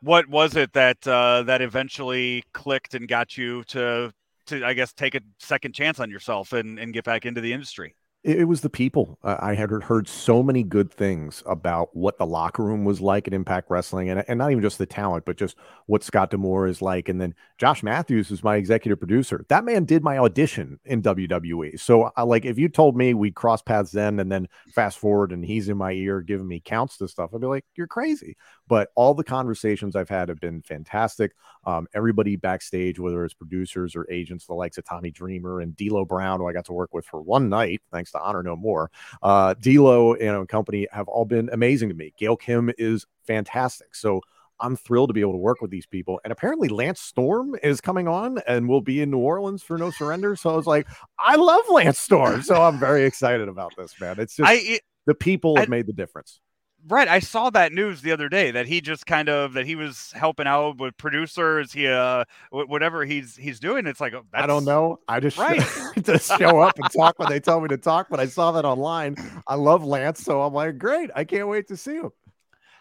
What 0.02 0.28
was 0.28 0.56
it 0.56 0.74
that 0.74 1.08
uh, 1.08 1.44
that 1.44 1.62
eventually 1.62 2.44
clicked 2.54 2.94
and 2.94 3.08
got 3.08 3.38
you 3.38 3.64
to 3.66 4.12
to 4.48 4.66
I 4.66 4.74
guess 4.74 4.92
take 4.92 5.16
a 5.16 5.22
second 5.40 5.76
chance 5.76 6.00
on 6.00 6.10
yourself 6.10 6.52
and, 6.52 6.78
and 6.78 6.94
get 6.94 7.06
back 7.06 7.26
into 7.26 7.40
the 7.40 7.54
industry? 7.54 7.96
It, 8.24 8.40
it 8.40 8.44
was 8.46 8.62
the 8.62 8.70
people. 8.70 9.20
I 9.24 9.54
had 9.54 9.70
heard 9.70 10.08
so 10.08 10.42
many 10.42 10.64
good 10.64 10.92
things 10.92 11.44
about 11.46 11.96
what 11.96 12.18
the 12.18 12.26
locker 12.26 12.64
room 12.64 12.84
was 12.84 13.00
like 13.00 13.28
at 13.28 13.34
Impact 13.34 13.70
Wrestling, 13.70 14.10
and, 14.10 14.24
and 14.28 14.38
not 14.38 14.52
even 14.52 14.64
just 14.64 14.80
the 14.80 14.86
talent, 14.86 15.26
but 15.26 15.38
just 15.38 15.56
what 15.86 16.04
Scott 16.04 16.32
D'Amore 16.32 16.68
is 16.68 16.82
like. 16.82 17.10
And 17.10 17.22
then 17.22 17.36
Josh 17.58 17.84
Matthews 17.84 18.30
was 18.30 18.44
my 18.44 18.56
executive 18.56 19.00
producer. 19.00 19.46
That 19.50 19.66
man 19.66 19.86
did 19.86 20.04
my 20.04 20.18
audition 20.18 20.80
in 20.86 21.02
WWE. 21.02 21.80
So, 21.80 22.12
I, 22.18 22.24
like, 22.24 22.46
if 22.46 22.58
you 22.58 22.70
told 22.70 22.98
me 22.98 23.14
we'd 23.14 23.36
cross 23.36 23.62
paths 23.62 23.92
then, 23.92 24.20
and 24.20 24.32
then 24.32 24.48
fast 24.74 24.98
forward, 24.98 25.32
and 25.32 25.46
he's 25.46 25.70
in 25.70 25.78
my 25.78 25.92
ear 25.92 26.22
giving 26.22 26.48
me 26.48 26.60
counts 26.60 26.98
to 26.98 27.08
stuff, 27.08 27.32
I'd 27.34 27.42
be 27.42 27.48
like, 27.48 27.66
"You're 27.76 27.88
crazy." 27.88 28.36
But 28.68 28.90
all 28.96 29.14
the 29.14 29.24
conversations 29.24 29.96
I've 29.96 30.10
had 30.10 30.30
have 30.30 30.40
been 30.40 30.62
fantastic. 30.64 31.34
Um, 31.66 31.88
everybody 31.94 32.36
backstage, 32.36 33.00
whether 33.00 33.24
it's 33.26 33.34
producers 33.34 33.96
or 33.96 34.10
agents, 34.12 34.46
the 34.46 34.54
likes 34.54 34.78
of 34.78 34.86
Tommy 34.86 35.12
Dreamer 35.12 35.62
and 35.62 35.76
D'Lo 35.76 36.06
Brown, 36.06 36.40
who 36.40 36.48
I 36.48 36.54
got 36.54 36.66
to 36.66 36.74
work 36.74 36.94
with 36.94 37.06
for 37.06 37.22
one 37.22 37.50
night, 37.50 37.82
thanks 37.92 38.07
to 38.12 38.20
Honor 38.20 38.44
No 38.44 38.56
More. 38.56 38.92
Uh, 39.22 39.54
D'Lo 39.56 40.14
and 40.14 40.48
company 40.48 40.88
have 40.92 41.08
all 41.08 41.26
been 41.26 41.50
amazing 41.52 41.90
to 41.90 41.96
me. 41.96 42.14
Gail 42.18 42.36
Kim 42.36 42.72
is 42.78 43.06
fantastic. 43.26 43.96
So 43.96 44.22
I'm 44.60 44.76
thrilled 44.76 45.10
to 45.10 45.14
be 45.14 45.22
able 45.22 45.34
to 45.34 45.38
work 45.38 45.62
with 45.62 45.72
these 45.72 45.86
people. 45.86 46.20
And 46.24 46.32
apparently, 46.32 46.68
Lance 46.70 47.00
Storm 47.00 47.56
is 47.62 47.82
coming 47.82 48.08
on 48.08 48.40
and 48.48 48.68
will 48.68 48.82
be 48.82 49.02
in 49.02 49.12
New 49.12 49.20
Orleans 49.20 49.64
for 49.64 49.78
No 49.78 49.92
Surrender. 49.92 50.36
So 50.36 50.50
I 50.50 50.56
was 50.56 50.68
like, 50.68 50.88
I 51.20 51.36
love 51.36 51.64
Lance 51.70 52.00
Storm. 52.00 52.42
So 52.42 52.62
I'm 52.62 52.80
very 52.80 53.06
excited 53.06 53.48
about 53.48 53.74
this, 53.78 53.94
man. 54.00 54.20
It's 54.20 54.36
just 54.36 54.50
I, 54.50 54.54
it, 54.56 54.82
the 55.06 55.14
people 55.14 55.56
have 55.58 55.68
I, 55.68 55.70
made 55.70 55.88
the 55.88 55.94
difference. 55.94 56.40
Right, 56.86 57.08
I 57.08 57.20
saw 57.20 57.50
that 57.50 57.74
news 57.74 58.02
the 58.02 58.12
other 58.12 58.30
day 58.30 58.52
that 58.52 58.68
he 58.68 58.82
just 58.82 59.06
kind 59.06 59.28
of 59.30 59.54
that 59.54 59.66
he 59.66 59.76
was 59.76 60.12
helping 60.14 60.48
out 60.48 60.78
with 60.78 60.96
producers. 60.98 61.74
He 61.74 61.88
uh, 61.88 62.24
whatever 62.52 63.04
he's 63.04 63.36
he's 63.36 63.60
doing. 63.60 63.88
It's 63.88 64.00
like 64.00 64.14
oh, 64.14 64.24
I 64.34 64.48
don't 64.48 64.64
know. 64.64 65.00
I 65.08 65.20
just 65.20 65.38
right 65.38 65.60
to 66.06 66.20
show 66.20 66.62
up 66.62 66.78
and 66.78 66.90
talk 66.92 67.20
when 67.20 67.30
they 67.30 67.40
tell 67.40 67.60
me 67.60 67.68
to 67.70 67.78
talk. 67.78 68.08
But 68.10 68.20
I 68.20 68.28
saw 68.28 68.52
that 68.54 68.64
online. 68.64 69.18
I 69.48 69.56
love 69.56 69.84
Lance, 69.84 70.22
so 70.22 70.42
I'm 70.44 70.54
like, 70.54 70.78
great. 70.78 71.10
I 71.16 71.24
can't 71.24 71.48
wait 71.50 71.68
to 71.70 71.78
see 71.78 71.96
him. 71.96 72.12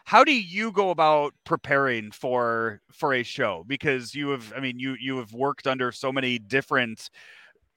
How 0.05 0.23
do 0.23 0.33
you 0.33 0.71
go 0.71 0.91
about 0.91 1.35
preparing 1.45 2.13
for 2.13 2.81
for 2.93 3.13
a 3.13 3.25
show? 3.25 3.65
Because 3.67 4.15
you 4.15 4.29
have, 4.29 4.53
I 4.57 4.61
mean, 4.61 4.79
you 4.79 4.95
you 5.01 5.17
have 5.19 5.33
worked 5.33 5.67
under 5.67 5.91
so 5.91 6.13
many 6.13 6.39
different 6.39 7.11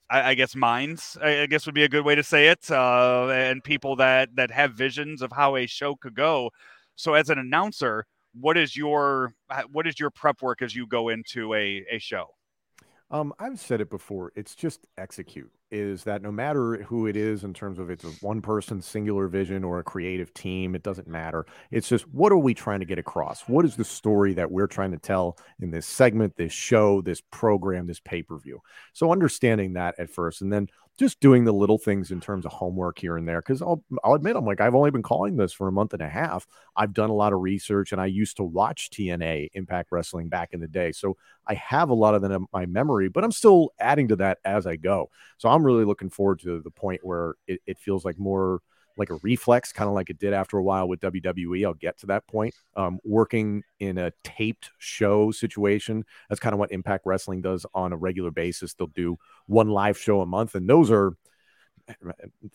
I, 0.10 0.32
I 0.32 0.34
guess 0.34 0.56
minds, 0.56 1.18
I, 1.22 1.42
I, 1.42 1.46
guess 1.46 1.66
would 1.66 1.76
be 1.76 1.84
a 1.84 1.90
good 1.90 2.04
way 2.04 2.16
to 2.16 2.24
say 2.24 2.48
it, 2.48 2.70
uh, 2.72 3.28
and 3.30 3.64
people 3.64 3.96
that 3.98 4.36
that 4.36 4.52
have 4.52 4.74
visions 4.74 5.22
of 5.22 5.32
how 5.32 5.56
a 5.56 5.66
show 5.68 5.96
could 5.96 6.16
go. 6.16 6.52
So, 6.96 7.14
as 7.14 7.30
an 7.30 7.38
announcer, 7.40 8.06
what 8.34 8.58
is 8.58 8.76
your 8.76 9.34
what 9.72 9.88
is 9.88 10.00
your 10.00 10.10
prep 10.10 10.42
work 10.42 10.62
as 10.62 10.76
you 10.76 10.88
go 10.88 11.10
into 11.10 11.54
a 11.54 11.86
a 11.92 12.00
show? 12.00 12.28
Um, 13.12 13.34
I've 13.40 13.60
said 13.60 13.82
it 13.82 13.90
before. 13.90 14.32
It's 14.36 14.56
just 14.56 14.86
execute. 14.98 15.52
Is 15.72 16.04
that 16.04 16.22
no 16.22 16.32
matter 16.32 16.84
who 16.84 17.08
it 17.08 17.16
is 17.16 17.44
in 17.44 17.54
terms 17.54 17.80
of 17.80 17.90
it's 17.90 18.04
a 18.04 18.10
one 18.22 18.42
person 18.42 18.82
singular 18.82 19.28
vision 19.28 19.64
or 19.64 19.80
a 19.80 19.84
creative 19.84 20.34
team, 20.34 20.76
it 20.76 20.84
doesn't 20.84 21.08
matter. 21.08 21.46
It's 21.72 21.88
just 21.88 22.08
what 22.10 22.32
are 22.32 22.38
we 22.38 22.54
trying 22.54 22.80
to 22.80 22.86
get 22.86 23.00
across? 23.00 23.42
What 23.48 23.66
is 23.66 23.76
the 23.76 23.84
story 23.84 24.34
that 24.34 24.52
we're 24.52 24.68
trying 24.68 24.92
to 24.92 24.98
tell 24.98 25.38
in 25.60 25.72
this 25.72 25.86
segment, 25.86 26.36
this 26.38 26.54
show, 26.54 27.02
this 27.02 27.22
program, 27.22 27.88
this 27.88 28.00
pay 28.00 28.24
per 28.24 28.38
view? 28.38 28.62
So 28.94 29.12
understanding 29.12 29.74
that 29.74 29.96
at 30.00 30.10
first, 30.10 30.42
and 30.42 30.52
then 30.52 30.68
just 31.00 31.20
doing 31.22 31.46
the 31.46 31.54
little 31.54 31.78
things 31.78 32.12
in 32.12 32.20
terms 32.20 32.46
of 32.46 32.52
homework 32.52 33.00
here 33.00 33.18
and 33.18 33.28
there. 33.28 33.42
Because 33.42 33.62
I'll, 33.62 33.84
I'll 34.04 34.14
admit, 34.14 34.36
I'm 34.36 34.46
like, 34.46 34.60
I've 34.60 34.76
only 34.76 34.92
been 34.92 35.02
calling 35.02 35.38
this 35.38 35.54
for 35.54 35.68
a 35.68 35.72
month 35.72 35.94
and 35.94 36.02
a 36.02 36.10
half. 36.10 36.46
I've 36.76 36.94
done 36.94 37.10
a 37.10 37.16
lot 37.16 37.34
of 37.34 37.40
research 37.40 37.92
and 37.94 38.02
I 38.02 38.08
used 38.08 38.38
to 38.38 38.44
watch 38.44 38.90
TNA 38.92 39.50
Impact 39.54 39.92
Wrestling 39.92 40.28
back 40.28 40.50
in 40.54 40.60
the 40.60 40.68
day. 40.68 40.92
So 40.92 41.18
I 41.48 41.54
have 41.56 41.90
a 41.90 41.96
lot 41.96 42.16
of 42.16 42.22
that 42.22 42.32
in 42.32 42.46
my 42.52 42.66
memory, 42.66 43.08
but 43.08 43.24
I'm 43.24 43.32
still 43.32 43.70
adding 43.80 44.10
to 44.10 44.18
that 44.18 44.40
as 44.44 44.68
I 44.68 44.76
go. 44.76 45.10
So 45.38 45.50
I'm 45.50 45.66
really 45.66 45.86
looking 45.86 46.10
forward 46.10 46.42
to 46.42 46.62
the 46.62 46.72
point 46.72 47.00
where 47.04 47.36
it, 47.48 47.62
it 47.66 47.80
feels 47.80 48.04
like 48.04 48.20
more 48.20 48.60
like 49.00 49.10
a 49.10 49.16
reflex, 49.24 49.72
kind 49.72 49.88
of 49.88 49.96
like 49.96 50.10
it 50.10 50.20
did 50.20 50.34
after 50.34 50.58
a 50.58 50.64
while 50.64 50.88
with 50.88 51.00
WWE. 51.00 51.66
I'll 51.66 51.74
get 51.74 51.98
to 52.00 52.08
that 52.08 52.28
point. 52.28 52.54
Um, 52.76 53.00
working 53.04 53.64
in 53.80 53.98
a 53.98 54.12
taped 54.24 54.70
show 54.78 55.32
situation, 55.32 56.06
that's 56.28 56.40
kind 56.40 56.54
of 56.54 56.60
what 56.60 56.72
Impact 56.72 57.06
Wrestling 57.06 57.42
does 57.42 57.66
on 57.74 57.94
a 57.94 57.98
regular 57.98 58.32
basis. 58.32 58.74
They'll 58.74 58.88
do 58.88 59.18
one 59.48 59.70
live 59.70 59.98
show 59.98 60.22
a 60.22 60.26
month, 60.26 60.54
and 60.56 60.70
those 60.70 60.92
are 60.92 61.14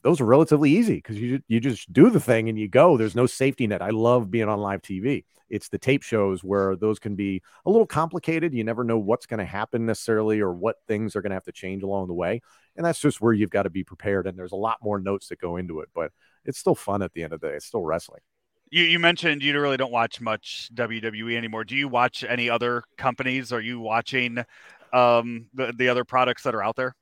those 0.03 0.21
are 0.21 0.27
relatively 0.27 0.71
easy 0.71 0.97
because 0.97 1.19
you 1.19 1.41
you 1.49 1.59
just 1.61 1.93
do 1.93 2.11
the 2.11 2.21
thing 2.21 2.49
and 2.49 2.59
you 2.59 2.69
go. 2.69 2.97
There's 2.97 3.17
no 3.17 3.27
safety 3.27 3.67
net. 3.67 3.83
I 3.83 3.91
love 3.91 4.31
being 4.31 4.49
on 4.49 4.61
live 4.61 4.83
TV. 4.83 5.25
It's 5.51 5.69
the 5.69 5.79
tape 5.79 6.03
shows 6.03 6.43
where 6.43 6.75
those 6.77 6.99
can 6.99 7.17
be 7.17 7.43
a 7.67 7.71
little 7.71 7.87
complicated. 7.87 8.55
You 8.55 8.65
never 8.65 8.83
know 8.83 8.99
what's 8.99 9.27
going 9.27 9.39
to 9.39 9.45
happen 9.45 9.87
necessarily 9.87 10.41
or 10.41 10.53
what 10.53 10.77
things 10.89 11.15
are 11.15 11.23
going 11.23 11.31
to 11.31 11.37
have 11.37 11.45
to 11.45 11.53
change 11.53 11.83
along 11.83 12.09
the 12.09 12.15
way. 12.15 12.41
And 12.77 12.85
that's 12.85 12.99
just 12.99 13.21
where 13.21 13.33
you've 13.33 13.51
got 13.51 13.65
to 13.65 13.71
be 13.71 13.85
prepared. 13.85 14.27
And 14.27 14.39
there's 14.39 14.53
a 14.53 14.57
lot 14.57 14.79
more 14.83 14.99
notes 14.99 15.29
that 15.29 15.41
go 15.41 15.57
into 15.57 15.81
it, 15.81 15.91
but 15.95 16.13
it's 16.45 16.59
still 16.59 16.75
fun 16.75 17.03
at 17.03 17.13
the 17.13 17.23
end 17.23 17.33
of 17.33 17.41
the 17.41 17.49
day. 17.49 17.55
It's 17.55 17.67
still 17.67 17.85
wrestling. 17.85 18.21
You, 18.71 18.85
you 18.85 18.99
mentioned 18.99 19.43
you 19.43 19.59
really 19.61 19.77
don't 19.77 19.93
watch 19.93 20.21
much 20.21 20.71
WWE 20.75 21.37
anymore. 21.37 21.65
Do 21.65 21.77
you 21.77 21.89
watch 21.89 22.25
any 22.29 22.51
other 22.51 22.83
companies? 22.97 23.53
Are 23.53 23.61
you 23.61 23.79
watching 23.81 24.39
um, 24.93 25.47
the, 25.55 25.73
the 25.77 25.89
other 25.89 26.05
products 26.05 26.43
that 26.45 26.55
are 26.55 26.63
out 26.63 26.77
there? 26.77 26.95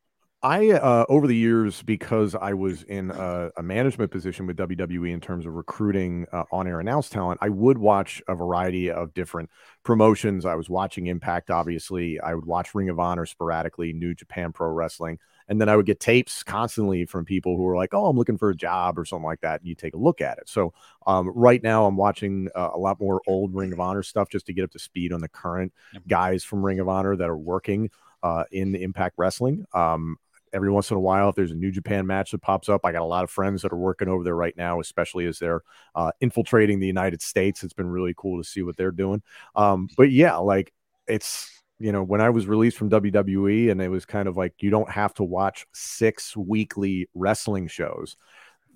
I 0.45 0.71
uh, 0.71 1.05
over 1.09 1.29
the 1.29 1.37
years 1.37 1.83
because 1.83 2.35
I 2.35 2.53
was 2.55 2.83
in 2.83 3.13
a, 3.13 3.51
a, 3.57 3.63
management 3.63 4.11
position 4.11 4.45
with 4.45 4.57
WWE 4.57 5.13
in 5.13 5.21
terms 5.21 5.47
of 5.47 5.55
recruiting 5.55 6.27
uh, 6.33 6.43
on-air 6.51 6.81
announce 6.81 7.09
talent, 7.09 7.39
I 7.41 7.49
would 7.49 7.79
watch 7.79 8.21
a 8.27 8.35
variety 8.35 8.91
of 8.91 9.15
different 9.15 9.51
promotions. 9.85 10.45
I 10.45 10.57
was 10.57 10.69
watching 10.69 11.07
Impact, 11.07 11.51
obviously. 11.51 12.19
I 12.19 12.35
would 12.35 12.45
watch 12.45 12.75
Ring 12.75 12.89
of 12.89 12.99
Honor 12.99 13.25
sporadically, 13.25 13.93
New 13.93 14.17
Japan 14.17 14.51
Pro 14.51 14.69
Wrestling, 14.71 15.21
and 15.53 15.61
then 15.61 15.69
I 15.69 15.77
would 15.77 15.85
get 15.85 16.01
tapes 16.01 16.43
constantly 16.43 17.05
from 17.05 17.27
people 17.27 17.59
who 17.59 17.63
were 17.65 17.77
like, 17.77 17.93
"Oh, 17.93 18.07
I'm 18.07 18.17
looking 18.17 18.39
for 18.39 18.49
a 18.49 18.57
job" 18.57 18.99
or 18.99 19.05
something 19.05 19.27
like 19.27 19.43
that. 19.43 19.61
And 19.61 19.69
you 19.69 19.75
take 19.75 19.93
a 19.93 19.99
look 19.99 20.23
at 20.23 20.39
it. 20.39 20.49
So 20.49 20.73
um, 21.07 21.29
right 21.29 21.63
now, 21.63 21.85
I'm 21.85 21.97
watching 21.99 22.49
uh, 22.55 22.71
a 22.73 22.79
lot 22.79 22.99
more 22.99 23.21
old 23.27 23.55
Ring 23.55 23.71
of 23.71 23.79
Honor 23.79 24.03
stuff 24.03 24.31
just 24.31 24.47
to 24.47 24.55
get 24.55 24.65
up 24.65 24.71
to 24.71 24.79
speed 24.79 25.13
on 25.13 25.21
the 25.21 25.29
current 25.29 25.75
guys 26.09 26.43
from 26.43 26.65
Ring 26.65 26.81
of 26.81 26.89
Honor 26.89 27.15
that 27.17 27.29
are 27.29 27.37
working. 27.37 27.91
Uh, 28.23 28.45
in 28.53 28.77
Impact 28.77 29.17
Wrestling. 29.19 29.67
Um, 29.75 30.17
every 30.53 30.71
once 30.71 30.93
in 30.93 30.97
a 30.97 31.01
while, 31.01 31.29
if 31.29 31.35
there's 31.35 31.51
a 31.51 31.57
New 31.57 31.73
Japan 31.73 32.07
match 32.07 32.31
that 32.31 32.41
pops 32.41 32.69
up, 32.69 32.83
I 32.85 32.93
got 32.93 33.03
a 33.03 33.05
lot 33.05 33.25
of 33.25 33.31
friends 33.31 33.63
that 33.63 33.73
are 33.73 33.77
working 33.77 34.07
over 34.07 34.23
there 34.23 34.37
right 34.37 34.57
now, 34.57 34.79
especially 34.79 35.27
as 35.27 35.41
they're 35.41 35.63
uh, 35.97 36.13
infiltrating 36.21 36.79
the 36.79 36.87
United 36.87 37.21
States. 37.21 37.65
It's 37.65 37.73
been 37.73 37.89
really 37.89 38.15
cool 38.17 38.41
to 38.41 38.49
see 38.49 38.63
what 38.63 38.77
they're 38.77 38.93
doing. 38.93 39.23
Um, 39.57 39.89
but 39.97 40.13
yeah, 40.13 40.37
like 40.37 40.73
it's 41.09 41.62
you 41.83 41.91
know 41.91 42.03
when 42.03 42.21
I 42.21 42.31
was 42.31 42.47
released 42.47 42.79
from 42.79 42.91
WWE, 42.91 43.71
and 43.71 43.83
it 43.83 43.89
was 43.89 44.05
kind 44.05 44.29
of 44.29 44.37
like 44.37 44.55
you 44.61 44.71
don't 44.71 44.91
have 44.91 45.13
to 45.15 45.25
watch 45.25 45.67
six 45.73 46.37
weekly 46.37 47.09
wrestling 47.15 47.67
shows. 47.67 48.17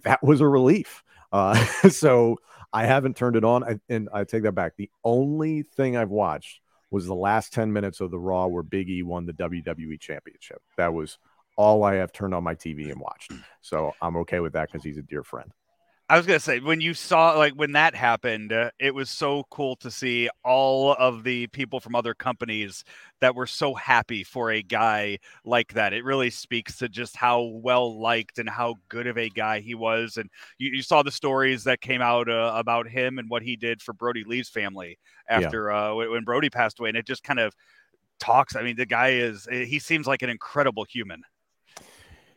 That 0.03 0.23
was 0.23 0.41
a 0.41 0.49
relief. 0.49 1.05
Uh, 1.33 1.55
so 1.89 2.37
I 2.73 2.85
haven't 2.85 3.17
turned 3.17 3.37
it 3.37 3.45
on, 3.45 3.63
I, 3.63 3.79
and 3.89 4.09
I 4.13 4.25
take 4.25 4.43
that 4.43 4.53
back. 4.53 4.73
The 4.77 4.91
only 5.05 5.63
thing 5.63 5.97
I've 5.97 6.11
watched 6.11 6.61
was 6.91 7.07
the 7.07 7.15
last 7.15 7.53
10 7.53 7.73
minutes 7.73 8.01
of 8.01 8.11
the 8.11 8.19
Raw 8.19 8.47
where 8.47 8.63
Big 8.63 8.91
E 8.91 9.03
won 9.03 9.25
the 9.27 9.33
WWE 9.33 10.01
Championship. 10.01 10.61
That 10.77 10.93
was 10.93 11.19
all 11.57 11.85
I 11.85 11.95
have 11.95 12.13
turned 12.13 12.35
on 12.35 12.45
my 12.45 12.55
TV 12.55 12.91
and 12.91 13.01
watched. 13.01 13.33
So 13.61 13.93
I'm 14.03 14.17
okay 14.19 14.41
with 14.41 14.53
that 14.55 14.71
because 14.71 14.85
he's 14.85 14.99
a 14.99 15.03
dear 15.03 15.23
friend. 15.23 15.51
I 16.09 16.17
was 16.17 16.25
gonna 16.25 16.39
say 16.39 16.61
when 16.61 16.81
you 16.81 16.95
saw 16.95 17.33
like 17.33 17.55
when 17.55 17.73
that 17.73 17.97
happened, 17.97 18.53
uh, 18.53 18.71
it 18.79 18.95
was 18.95 19.11
so 19.11 19.45
cool 19.51 19.75
to 19.77 19.91
see 19.91 20.29
all 20.45 20.95
of 20.95 21.25
the 21.25 21.49
people 21.49 21.81
from 21.81 21.97
other 21.97 22.15
companies 22.15 22.85
that 23.21 23.35
were 23.35 23.47
so 23.49 23.75
happy 23.75 24.23
for 24.23 24.53
a 24.53 24.63
guy 24.63 25.19
like 25.45 25.73
that. 25.73 25.93
It 25.93 26.05
really 26.05 26.31
speaks 26.31 26.77
to 26.79 26.89
just 26.89 27.17
how 27.17 27.43
well 27.43 27.99
liked 28.01 28.39
and 28.39 28.49
how 28.49 28.77
good 28.89 29.09
of 29.09 29.19
a 29.19 29.29
guy 29.29 29.59
he 29.59 29.75
was. 29.75 30.17
And 30.17 30.31
you, 30.59 30.71
you 30.75 30.83
saw 30.83 31.03
the 31.03 31.11
stories 31.11 31.65
that 31.65 31.81
came 31.81 32.03
out 32.03 32.29
uh, 32.29 32.53
about 32.55 32.87
him 32.87 33.19
and 33.19 33.29
what 33.29 33.43
he 33.43 33.57
did 33.57 33.83
for 33.83 33.93
Brody 33.93 34.23
Lee's 34.25 34.49
family 34.49 34.99
after 35.29 35.71
yeah. 35.71 35.91
uh, 35.91 35.95
when 35.95 36.23
Brody 36.23 36.51
passed 36.51 36.79
away, 36.79 36.91
and 36.91 36.99
it 36.99 37.07
just 37.07 37.25
kind 37.25 37.41
of 37.41 37.53
talks. 38.21 38.55
I 38.55 38.63
mean, 38.63 38.77
the 38.77 38.87
guy 38.87 39.09
is 39.15 39.49
he 39.51 39.81
seems 39.81 40.07
like 40.07 40.23
an 40.23 40.31
incredible 40.31 40.85
human. 40.85 41.23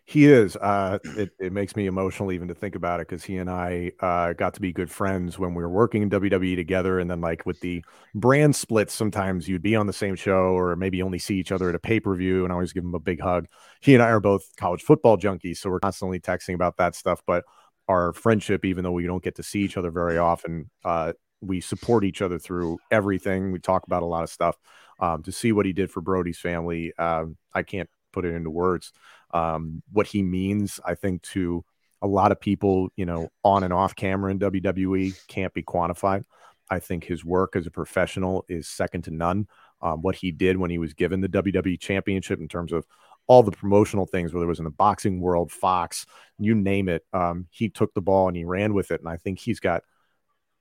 He 0.10 0.26
is. 0.26 0.56
Uh, 0.56 0.98
it, 1.04 1.30
it 1.38 1.54
makes 1.54 1.76
me 1.76 1.86
emotional 1.86 2.32
even 2.32 2.48
to 2.48 2.56
think 2.56 2.74
about 2.74 3.00
it 3.00 3.08
because 3.08 3.24
he 3.24 3.38
and 3.38 3.48
I 3.48 3.92
uh, 4.00 4.34
got 4.34 4.56
to 4.56 4.60
be 4.60 4.74
good 4.74 4.90
friends 4.90 5.38
when 5.38 5.54
we 5.54 5.62
were 5.62 5.70
working 5.70 6.02
in 6.02 6.10
WWE 6.10 6.56
together. 6.56 6.98
And 6.98 7.08
then, 7.12 7.22
like, 7.22 7.46
with 7.46 7.60
the 7.60 7.86
brand 8.16 8.56
splits, 8.56 8.92
sometimes 8.92 9.48
you'd 9.48 9.62
be 9.62 9.76
on 9.76 9.86
the 9.86 9.94
same 9.94 10.16
show 10.16 10.58
or 10.58 10.76
maybe 10.76 11.04
only 11.04 11.20
see 11.20 11.36
each 11.38 11.52
other 11.52 11.70
at 11.70 11.76
a 11.76 11.80
pay 11.80 12.00
per 12.00 12.16
view. 12.16 12.44
And 12.44 12.52
I 12.52 12.56
always 12.56 12.74
give 12.74 12.84
him 12.84 12.96
a 12.96 13.00
big 13.00 13.22
hug. 13.22 13.46
He 13.82 13.94
and 13.94 14.02
I 14.02 14.10
are 14.10 14.20
both 14.20 14.48
college 14.58 14.82
football 14.82 15.16
junkies. 15.16 15.58
So 15.58 15.70
we're 15.70 15.80
constantly 15.80 16.20
texting 16.20 16.56
about 16.56 16.78
that 16.78 16.96
stuff. 16.96 17.22
But 17.28 17.44
our 17.88 18.12
friendship, 18.14 18.66
even 18.66 18.84
though 18.84 18.92
we 18.92 19.06
don't 19.06 19.24
get 19.24 19.36
to 19.36 19.44
see 19.44 19.60
each 19.60 19.78
other 19.78 19.92
very 19.92 20.18
often, 20.18 20.72
uh, 20.84 21.14
we 21.42 21.62
support 21.62 22.04
each 22.04 22.24
other 22.24 22.40
through 22.40 22.80
everything. 22.90 23.52
We 23.52 23.60
talk 23.60 23.86
about 23.86 24.02
a 24.02 24.08
lot 24.08 24.24
of 24.24 24.32
stuff. 24.32 24.58
Um, 25.00 25.22
to 25.24 25.32
see 25.32 25.52
what 25.52 25.68
he 25.68 25.72
did 25.72 25.92
for 25.92 26.02
Brody's 26.02 26.40
family, 26.40 26.94
um, 26.98 27.38
I 27.54 27.62
can't 27.62 27.90
put 28.12 28.26
it 28.26 28.34
into 28.34 28.50
words 28.50 28.92
um, 29.32 29.84
what 29.92 30.08
he 30.08 30.22
means, 30.22 30.80
I 30.86 30.96
think, 30.96 31.22
to 31.24 31.64
a 32.02 32.08
lot 32.08 32.32
of 32.32 32.40
people, 32.40 32.90
you 32.96 33.06
know, 33.06 33.30
on 33.44 33.64
and 33.64 33.74
off 33.74 33.96
camera 33.96 34.32
in 34.32 34.40
WWE 34.40 35.28
can't 35.28 35.54
be 35.54 35.64
quantified. 35.64 36.24
I 36.70 36.80
think 36.80 37.04
his 37.04 37.26
work 37.26 37.56
as 37.56 37.68
a 37.68 37.72
professional 37.72 38.46
is 38.48 38.68
second 38.68 39.04
to 39.04 39.12
none. 39.12 39.48
Um, 39.82 40.02
what 40.02 40.16
he 40.16 40.32
did 40.32 40.58
when 40.58 40.70
he 40.70 40.78
was 40.78 40.94
given 40.94 41.22
the 41.22 41.30
WWE 41.30 41.80
championship 41.80 42.40
in 42.40 42.48
terms 42.48 42.72
of 42.72 42.86
all 43.28 43.44
the 43.44 43.52
promotional 43.52 44.06
things, 44.06 44.34
whether 44.34 44.46
it 44.46 44.50
was 44.50 44.60
in 44.60 44.66
the 44.66 44.72
boxing 44.72 45.22
world, 45.22 45.52
Fox, 45.52 46.06
you 46.38 46.56
name 46.56 46.90
it, 46.90 47.06
um, 47.14 47.48
he 47.52 47.70
took 47.70 47.94
the 47.94 48.02
ball 48.02 48.28
and 48.28 48.36
he 48.36 48.44
ran 48.44 48.74
with 48.74 48.92
it. 48.92 49.00
And 49.00 49.10
I 49.10 49.18
think 49.18 49.40
he's 49.40 49.60
got 49.60 49.84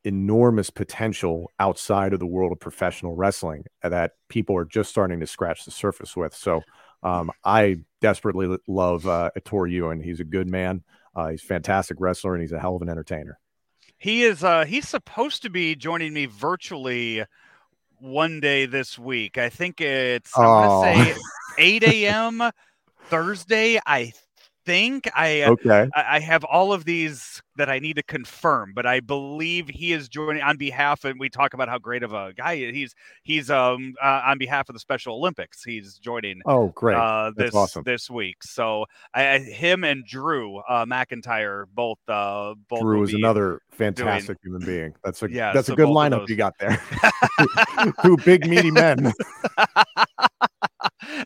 enormous 0.05 0.71
potential 0.71 1.51
outside 1.59 2.13
of 2.13 2.21
the 2.21 2.27
world 2.27 2.53
of 2.53 2.61
professional 2.61 3.17
wrestling 3.17 3.65
that 3.83 4.13
people 4.29 4.57
are 4.57 4.65
just 4.65 4.91
starting 4.91 5.21
to 5.21 5.27
scratch 5.27 5.65
the 5.65 5.71
surface 5.71 6.17
with. 6.17 6.35
So 6.35 6.63
um, 7.03 7.31
I 7.45 7.79
desperately 8.01 8.59
love 8.67 9.07
uh, 9.07 9.31
Ettore 9.37 9.67
Ewing. 9.71 10.03
He's 10.03 10.21
a 10.21 10.25
good 10.25 10.49
man. 10.49 10.83
Uh, 11.15 11.29
he's 11.29 11.43
a 11.43 11.47
fantastic 11.47 11.99
wrestler, 12.01 12.35
and 12.35 12.43
he's 12.43 12.53
a 12.53 12.59
hell 12.59 12.77
of 12.77 12.83
an 12.83 12.89
entertainer. 12.89 13.39
He 13.97 14.23
is. 14.23 14.45
Uh, 14.45 14.65
he's 14.65 14.89
supposed 14.89 15.43
to 15.43 15.51
be 15.51 15.75
joining 15.75 16.13
me 16.13 16.27
virtually 16.27 17.25
one 17.99 18.41
day 18.41 18.67
this 18.67 18.99
week. 18.99 19.39
I 19.39 19.49
think 19.49 19.81
it's. 19.81 20.37
I'm 20.39 20.45
oh. 20.47 20.83
gonna 20.85 21.05
say 21.15 21.21
8 21.59 21.83
a.m. 21.85 22.51
Thursday. 23.09 23.81
I 23.85 24.13
think 24.69 25.09
I 25.17 25.43
uh, 25.43 25.53
okay. 25.53 25.89
I, 25.95 26.17
I 26.17 26.21
have 26.21 26.45
all 26.45 26.75
of 26.75 26.85
these 26.85 27.43
that 27.57 27.71
I 27.71 27.79
need 27.79 27.97
to 27.97 28.03
confirm, 28.03 28.73
but 28.75 28.85
I 28.85 29.01
believe 29.01 29.69
he 29.69 29.95
is 29.95 30.11
joining 30.11 30.43
on 30.43 30.59
behalf, 30.59 31.07
and 31.07 31.19
we 31.19 31.31
talk 31.31 31.55
about 31.55 31.71
how 31.71 31.79
great 31.79 32.03
of 32.03 32.13
a 32.13 32.35
guy 32.35 32.57
he's 32.57 32.95
he's 33.23 33.49
um 33.49 33.95
uh, 34.03 34.23
on 34.27 34.37
behalf 34.37 34.69
of 34.69 34.75
the 34.75 34.79
Special 34.79 35.15
Olympics. 35.15 35.65
He's 35.65 35.99
joining. 35.99 36.43
Oh, 36.45 36.69
great! 36.69 36.99
Uh, 36.99 37.33
this 37.35 37.55
awesome. 37.55 37.83
this 37.85 38.11
week. 38.11 38.43
So 38.43 38.85
I, 39.15 39.39
him 39.39 39.85
and 39.85 40.05
Drew 40.05 40.59
uh, 40.59 40.85
McIntyre 40.85 41.65
both 41.73 41.99
uh 42.07 42.55
both. 42.69 42.83
Drew 42.83 43.05
is 43.05 43.15
another 43.15 43.63
fantastic 43.71 44.43
doing, 44.43 44.61
human 44.61 44.67
being. 44.67 44.95
That's 45.03 45.23
a 45.23 45.31
yeah, 45.31 45.55
that's 45.55 45.69
so 45.69 45.73
a 45.73 45.77
good 45.77 45.89
lineup 45.89 46.29
you 46.29 46.37
got 46.37 46.53
there. 46.59 46.79
Two 48.03 48.19
big 48.19 48.47
meaty 48.47 48.71
men. 48.71 49.15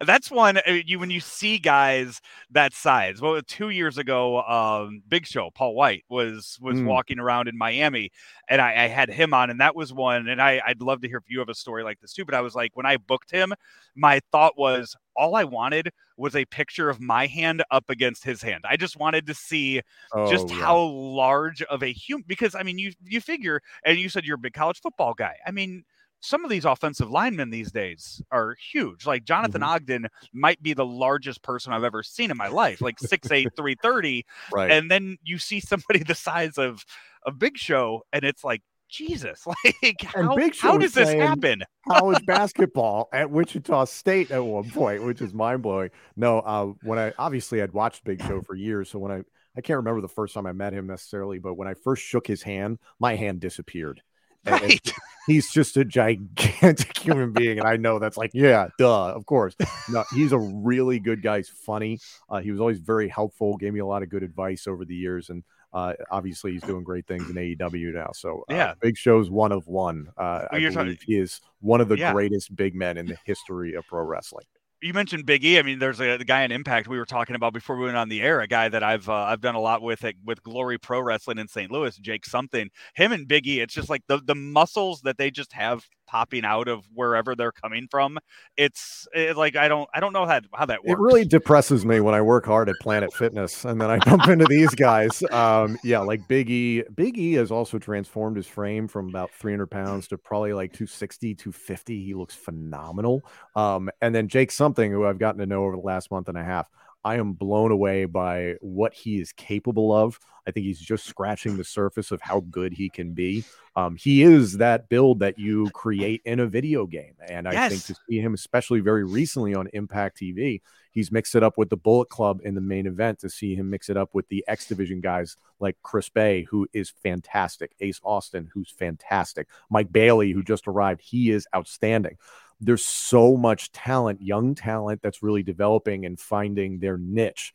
That's 0.07 0.31
one 0.31 0.59
uh, 0.59 0.79
you 0.87 0.99
when 0.99 1.11
you 1.11 1.21
see 1.21 1.59
guys 1.59 2.21
that 2.51 2.75
size. 2.75 3.21
Well, 3.21 3.41
two 3.47 3.71
years 3.71 3.99
ago, 3.99 4.43
um, 4.43 5.03
Big 5.09 5.27
Show 5.27 5.51
Paul 5.51 5.75
White 5.75 6.05
was 6.09 6.59
was 6.61 6.79
mm. 6.79 6.87
walking 6.87 7.19
around 7.19 7.49
in 7.49 7.57
Miami, 7.57 8.11
and 8.49 8.61
I, 8.61 8.85
I, 8.85 8.89
had 8.89 9.09
him 9.09 9.35
on, 9.35 9.51
and 9.51 9.61
that 9.61 9.75
was 9.75 9.93
one. 9.93 10.29
And 10.29 10.41
I, 10.41 10.61
I'd 10.67 10.81
love 10.81 11.01
to 11.03 11.09
hear 11.09 11.19
if 11.19 11.25
you 11.29 11.39
have 11.39 11.49
a 11.49 11.55
story 11.55 11.85
like 11.85 12.01
this 12.01 12.13
too. 12.13 12.25
But 12.25 12.35
I 12.35 12.41
was 12.41 12.55
like, 12.55 12.73
when 12.75 12.87
I 12.87 12.97
booked 12.97 13.31
him, 13.31 13.53
my 13.95 14.21
thought 14.31 14.57
was 14.57 14.97
all 15.17 15.37
I 15.37 15.45
wanted 15.45 15.91
was 16.17 16.37
a 16.37 16.45
picture 16.47 16.89
of 16.89 17.01
my 17.01 17.27
hand 17.27 17.63
up 17.71 17.89
against 17.91 18.25
his 18.25 18.43
hand. 18.43 18.65
I 18.69 18.77
just 18.77 18.99
wanted 18.99 19.27
to 19.27 19.35
see 19.35 19.81
oh, 20.13 20.31
just 20.31 20.49
yeah. 20.49 20.57
how 20.57 20.79
large 20.79 21.63
of 21.63 21.83
a 21.83 21.93
human 21.93 22.25
because 22.27 22.55
I 22.55 22.63
mean 22.63 22.79
you 22.79 22.93
you 23.05 23.21
figure 23.21 23.61
and 23.85 23.99
you 23.99 24.09
said 24.09 24.25
you're 24.25 24.37
a 24.37 24.39
big 24.39 24.55
college 24.55 24.81
football 24.81 25.15
guy. 25.15 25.37
I 25.47 25.51
mean 25.51 25.85
some 26.23 26.45
of 26.45 26.51
these 26.51 26.65
offensive 26.65 27.11
linemen 27.11 27.51
these 27.51 27.73
days 27.73 28.23
are 28.31 28.57
huge. 28.73 29.07
Like 29.07 29.25
Jonathan 29.25 29.61
mm-hmm. 29.61 29.71
Ogden 29.71 30.07
might 30.33 30.63
be 30.63 30.73
the 30.73 30.87
largest 30.87 31.43
person 31.43 31.73
I've 31.73 31.85
ever 31.85 32.03
seen 32.03 32.31
in 32.31 32.37
my 32.37 32.47
life, 32.49 32.81
like 32.81 32.99
6'8, 32.99 33.29
330. 33.57 34.25
Right. 34.53 34.71
And 34.71 34.91
then 34.91 35.19
you 35.23 35.39
see 35.39 35.61
somebody 35.61 35.99
the 36.07 36.15
size 36.15 36.57
of 36.59 36.85
a 37.27 37.33
big 37.33 37.59
show, 37.59 38.03
and 38.13 38.25
it's 38.25 38.45
like, 38.45 38.63
Jesus, 38.89 39.47
like 39.83 40.03
how, 40.03 40.37
how 40.61 40.77
does 40.77 40.93
this 40.93 41.09
happen? 41.09 41.63
college 41.89 42.25
basketball 42.27 43.09
at 43.13 43.31
Wichita 43.31 43.87
State 43.87 44.31
at 44.31 44.45
one 44.45 44.69
point, 44.71 45.03
which 45.03 45.23
is 45.23 45.33
mind 45.33 45.63
blowing. 45.63 45.89
No, 46.15 46.41
uh, 46.41 46.67
when 46.83 46.99
I 46.99 47.15
obviously 47.19 47.63
I'd 47.63 47.73
watched 47.73 48.05
Big 48.05 48.23
Show 48.23 48.43
for 48.43 48.55
years, 48.55 48.91
so 48.91 48.99
when 48.99 49.11
I 49.11 49.23
I 49.57 49.63
can't 49.63 49.79
remember 49.79 50.03
the 50.03 50.09
first 50.09 50.35
time 50.35 50.47
I 50.47 50.53
met 50.53 50.75
him 50.75 50.87
necessarily, 50.87 51.39
but 51.39 51.55
when 51.55 51.69
I 51.69 51.73
first 51.73 52.03
shook 52.03 52.27
his 52.27 52.43
hand, 52.43 52.79
my 52.99 53.17
hand 53.17 53.41
disappeared. 53.41 54.03
Right. 54.45 54.93
He's 55.27 55.51
just 55.51 55.77
a 55.77 55.85
gigantic 55.85 56.99
human 57.03 57.33
being. 57.33 57.59
And 57.59 57.69
I 57.69 57.77
know 57.77 57.99
that's 57.99 58.17
like, 58.17 58.31
yeah, 58.35 58.69
duh, 58.79 59.09
of 59.09 59.27
course. 59.27 59.55
No, 59.91 60.05
he's 60.15 60.33
a 60.33 60.39
really 60.39 60.99
good 60.99 61.23
guy. 61.23 61.39
He's 61.39 61.49
funny. 61.49 61.99
Uh, 62.29 62.41
he 62.41 62.51
was 62.51 62.61
always 62.61 62.79
very 62.79 63.09
helpful, 63.09 63.57
gave 63.57 63.73
me 63.73 63.81
a 63.81 63.87
lot 63.87 64.03
of 64.03 64.09
good 64.09 64.23
advice 64.23 64.67
over 64.67 64.85
the 64.85 64.95
years. 64.95 65.31
And 65.31 65.43
uh, 65.73 65.95
obviously, 66.11 66.53
he's 66.53 66.63
doing 66.63 66.85
great 66.85 67.07
things 67.07 67.29
in 67.31 67.37
AEW 67.37 67.95
now. 67.95 68.11
So, 68.15 68.45
uh, 68.51 68.55
yeah, 68.55 68.75
Big 68.81 68.97
Show's 68.97 69.31
one 69.31 69.53
of 69.53 69.67
one. 69.67 70.09
Uh, 70.19 70.47
I 70.51 70.59
believe 70.59 70.75
talking, 70.75 70.99
he 71.07 71.19
is 71.19 71.41
one 71.61 71.81
of 71.81 71.89
the 71.89 71.97
yeah. 71.97 72.13
greatest 72.13 72.55
big 72.55 72.75
men 72.75 72.99
in 72.99 73.07
the 73.07 73.17
history 73.25 73.75
of 73.75 73.87
pro 73.87 74.03
wrestling 74.05 74.45
you 74.83 74.93
mentioned 74.93 75.25
Big 75.25 75.45
E. 75.45 75.59
I 75.59 75.63
mean, 75.63 75.79
there's 75.79 76.01
a 76.01 76.19
guy 76.19 76.43
in 76.43 76.51
Impact 76.51 76.89
we 76.89 76.99
were 76.99 77.07
talking 77.07 77.37
about 77.37 77.53
before 77.53 77.77
we 77.77 77.85
went 77.85 77.97
on 77.97 78.09
the 78.09 78.21
air. 78.21 78.41
A 78.41 78.49
guy 78.49 78.69
that 78.69 78.83
I've 78.83 79.09
uh, 79.09 79.15
I've 79.15 79.41
done 79.41 79.55
a 79.55 79.61
lot 79.61 79.81
with 79.81 80.05
at, 80.05 80.17
with 80.25 80.43
Glory 80.43 80.79
Pro 80.79 81.01
Wrestling 81.01 81.39
in 81.39 81.49
St. 81.49 81.71
Louis, 81.71 81.97
Jake 81.99 82.27
something. 82.27 82.69
Him 82.95 83.13
and 83.13 83.29
Big 83.29 83.47
E. 83.47 83.61
It's 83.61 83.75
just 83.75 83.89
like 83.89 84.03
the 84.09 84.19
the 84.19 84.35
muscles 84.35 85.01
that 85.03 85.19
they 85.19 85.31
just 85.31 85.53
have 85.53 85.85
popping 86.13 86.45
out 86.45 86.69
of 86.69 86.85
wherever 86.93 87.35
they're 87.35 87.53
coming 87.53 87.89
from. 87.91 88.19
It's 88.59 89.09
it, 89.15 89.35
like 89.35 89.57
I 89.57 89.67
don't 89.67 89.89
I 89.95 90.01
don't 90.01 90.13
know 90.13 90.27
how 90.27 90.41
how 90.53 90.67
that 90.67 90.85
works. 90.85 90.93
It 90.93 90.99
really 90.99 91.25
depresses 91.25 91.87
me 91.87 92.01
when 92.01 92.15
I 92.15 92.21
work 92.21 92.45
hard 92.45 92.69
at 92.69 92.75
Planet 92.83 93.11
Fitness 93.15 93.65
and 93.65 93.81
then 93.81 93.91
I 93.91 93.99
bump 93.99 94.29
into 94.29 94.45
these 94.45 94.75
guys. 94.75 95.23
Um, 95.33 95.79
yeah, 95.83 96.01
like 96.01 96.29
Big 96.29 96.51
E. 96.51 96.83
Big 96.95 97.17
E 97.17 97.33
has 97.35 97.51
also 97.51 97.79
transformed 97.79 98.37
his 98.37 98.47
frame 98.47 98.87
from 98.87 99.09
about 99.09 99.31
300 99.33 99.67
pounds 99.69 100.07
to 100.09 100.19
probably 100.19 100.53
like 100.53 100.73
260, 100.73 101.35
250. 101.35 102.05
He 102.05 102.13
looks 102.13 102.35
phenomenal. 102.35 103.23
Um, 103.57 103.89
and 104.03 104.15
then 104.15 104.29
Jake 104.29 104.51
something 104.51 104.93
who 104.93 105.07
I've 105.07 105.19
gotten 105.19 105.41
to 105.41 105.47
know 105.47 105.65
over 105.65 105.77
the 105.77 105.83
last 105.83 106.11
month 106.11 106.29
and 106.29 106.37
a 106.37 106.45
half. 106.45 106.69
I 107.05 107.17
am 107.17 107.33
blown 107.33 107.73
away 107.73 108.05
by 108.05 108.55
what 108.61 108.95
he 108.95 109.21
is 109.21 109.33
capable 109.33 109.93
of. 109.93 110.19
I 110.47 110.51
think 110.51 110.67
he's 110.67 110.81
just 110.81 111.05
scratching 111.05 111.57
the 111.57 111.65
surface 111.65 112.11
of 112.11 112.21
how 112.21 112.41
good 112.51 112.73
he 112.73 112.89
can 112.89 113.13
be. 113.13 113.45
Um, 113.75 113.97
he 113.97 114.23
is 114.23 114.59
that 114.59 114.89
build 114.89 115.21
that 115.21 115.39
you 115.39 115.71
create 115.71 116.21
in 116.25 116.41
a 116.41 116.47
video 116.47 116.87
game. 116.87 117.15
And 117.27 117.49
I 117.49 117.53
yes. 117.53 117.71
think 117.71 117.85
to 117.85 117.97
see 118.09 118.19
him, 118.19 118.35
especially 118.35 118.81
very 118.81 119.05
recently 119.05 119.55
on 119.55 119.69
Impact 119.73 120.21
TV, 120.21 120.61
he's 120.91 121.11
mixed 121.11 121.35
it 121.35 121.43
up 121.43 121.59
with 121.59 121.71
the 121.71 121.77
Bullet 121.77 122.09
Club 122.09 122.41
in 122.45 122.55
the 122.55 122.61
main 122.61 122.87
event 122.87 123.21
to 123.21 123.31
see 123.31 123.55
him 123.55 123.71
mix 123.71 123.89
it 123.89 123.97
up 123.97 124.11
with 124.15 124.29
the 124.29 124.45
X 124.47 124.67
Division 124.67 125.01
guys 125.01 125.37
like 125.59 125.77
Chris 125.83 126.09
Bey, 126.09 126.43
who 126.43 126.69
is 126.73 126.91
fantastic, 126.91 127.75
Ace 127.81 128.01
Austin, 128.05 128.51
who's 128.53 128.71
fantastic, 128.71 129.49
Mike 129.71 129.93
Bailey, 129.93 130.33
who 130.33 130.43
just 130.43 130.69
arrived. 130.69 131.01
He 131.01 131.31
is 131.31 131.47
outstanding 131.55 132.17
there's 132.63 132.85
so 132.85 133.37
much 133.37 133.73
talent, 133.73 134.23
young 134.23 134.55
talent 134.55 135.03
that's 135.03 135.23
really 135.23 135.43
developing 135.43 136.07
and 136.07 136.19
finding 136.19 136.79
their 136.79 136.97
niche. 136.97 137.53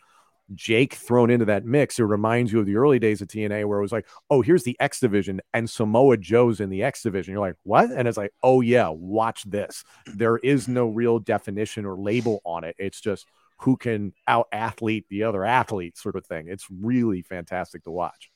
Jake 0.53 0.95
thrown 0.95 1.29
into 1.29 1.45
that 1.45 1.65
mix, 1.65 1.99
it 1.99 2.03
reminds 2.03 2.51
you 2.51 2.59
of 2.59 2.65
the 2.65 2.75
early 2.75 2.99
days 2.99 3.21
of 3.21 3.27
TNA 3.27 3.65
where 3.65 3.79
it 3.79 3.81
was 3.81 3.91
like, 3.91 4.07
oh, 4.29 4.41
here's 4.41 4.63
the 4.63 4.77
X 4.79 4.99
division 4.99 5.41
and 5.53 5.69
Samoa 5.69 6.17
Joe's 6.17 6.59
in 6.59 6.69
the 6.69 6.83
X 6.83 7.03
division. 7.03 7.33
You're 7.33 7.41
like, 7.41 7.55
what? 7.63 7.89
And 7.89 8.07
it's 8.07 8.17
like, 8.17 8.33
oh, 8.43 8.61
yeah, 8.61 8.89
watch 8.89 9.43
this. 9.43 9.83
There 10.05 10.37
is 10.37 10.67
no 10.67 10.87
real 10.87 11.19
definition 11.19 11.85
or 11.85 11.97
label 11.97 12.41
on 12.45 12.63
it. 12.63 12.75
It's 12.77 13.01
just 13.01 13.27
who 13.59 13.75
can 13.75 14.13
out 14.27 14.47
athlete 14.51 15.05
the 15.09 15.23
other 15.23 15.43
athlete 15.43 15.97
sort 15.97 16.15
of 16.15 16.25
thing. 16.25 16.47
It's 16.47 16.67
really 16.69 17.21
fantastic 17.21 17.83
to 17.83 17.91
watch. 17.91 18.29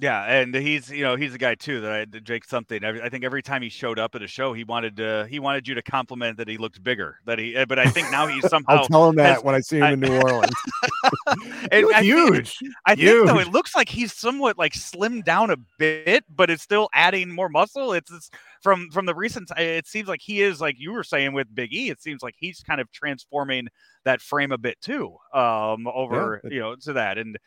Yeah, 0.00 0.24
and 0.24 0.52
he's 0.52 0.90
you 0.90 1.04
know 1.04 1.14
he's 1.14 1.34
a 1.34 1.38
guy 1.38 1.54
too 1.54 1.80
that 1.82 1.92
I 1.92 2.04
Jake 2.18 2.44
something. 2.44 2.84
I, 2.84 3.04
I, 3.04 3.08
think 3.08 3.22
every 3.22 3.42
time 3.42 3.62
he 3.62 3.68
showed 3.68 4.00
up 4.00 4.16
at 4.16 4.22
a 4.22 4.26
show, 4.26 4.52
he 4.52 4.64
wanted 4.64 4.96
to 4.96 5.24
he 5.30 5.38
wanted 5.38 5.68
you 5.68 5.76
to 5.76 5.82
compliment 5.82 6.38
that 6.38 6.48
he 6.48 6.56
looked 6.56 6.82
bigger. 6.82 7.20
That 7.26 7.38
he, 7.38 7.64
but 7.64 7.78
I 7.78 7.86
think 7.86 8.10
now 8.10 8.26
he's 8.26 8.44
somehow. 8.48 8.78
I'll 8.78 8.88
tell 8.88 9.08
him 9.08 9.14
that 9.16 9.36
has, 9.36 9.44
when 9.44 9.54
I 9.54 9.60
see 9.60 9.76
him 9.76 9.84
I, 9.84 9.92
in 9.92 10.00
New 10.00 10.16
Orleans. 10.20 10.50
and 11.70 11.86
I 11.94 12.02
huge. 12.02 12.58
Think, 12.58 12.72
I 12.86 12.94
huge. 12.96 13.12
think 13.12 13.26
though 13.28 13.38
it 13.38 13.52
looks 13.52 13.76
like 13.76 13.88
he's 13.88 14.12
somewhat 14.12 14.58
like 14.58 14.72
slimmed 14.72 15.24
down 15.24 15.50
a 15.50 15.56
bit, 15.78 16.24
but 16.28 16.50
it's 16.50 16.64
still 16.64 16.88
adding 16.92 17.30
more 17.30 17.48
muscle. 17.48 17.92
It's, 17.92 18.10
it's 18.10 18.30
from 18.62 18.90
from 18.90 19.06
the 19.06 19.14
recent. 19.14 19.52
It 19.56 19.86
seems 19.86 20.08
like 20.08 20.20
he 20.20 20.42
is 20.42 20.60
like 20.60 20.74
you 20.76 20.92
were 20.92 21.04
saying 21.04 21.34
with 21.34 21.54
Big 21.54 21.72
E. 21.72 21.88
It 21.88 22.02
seems 22.02 22.20
like 22.20 22.34
he's 22.36 22.62
kind 22.62 22.80
of 22.80 22.90
transforming 22.90 23.68
that 24.04 24.20
frame 24.20 24.50
a 24.50 24.58
bit 24.58 24.80
too. 24.80 25.16
Um, 25.32 25.86
over 25.86 26.40
yeah. 26.42 26.50
you 26.50 26.58
know 26.58 26.74
to 26.74 26.94
that 26.94 27.16
and 27.16 27.38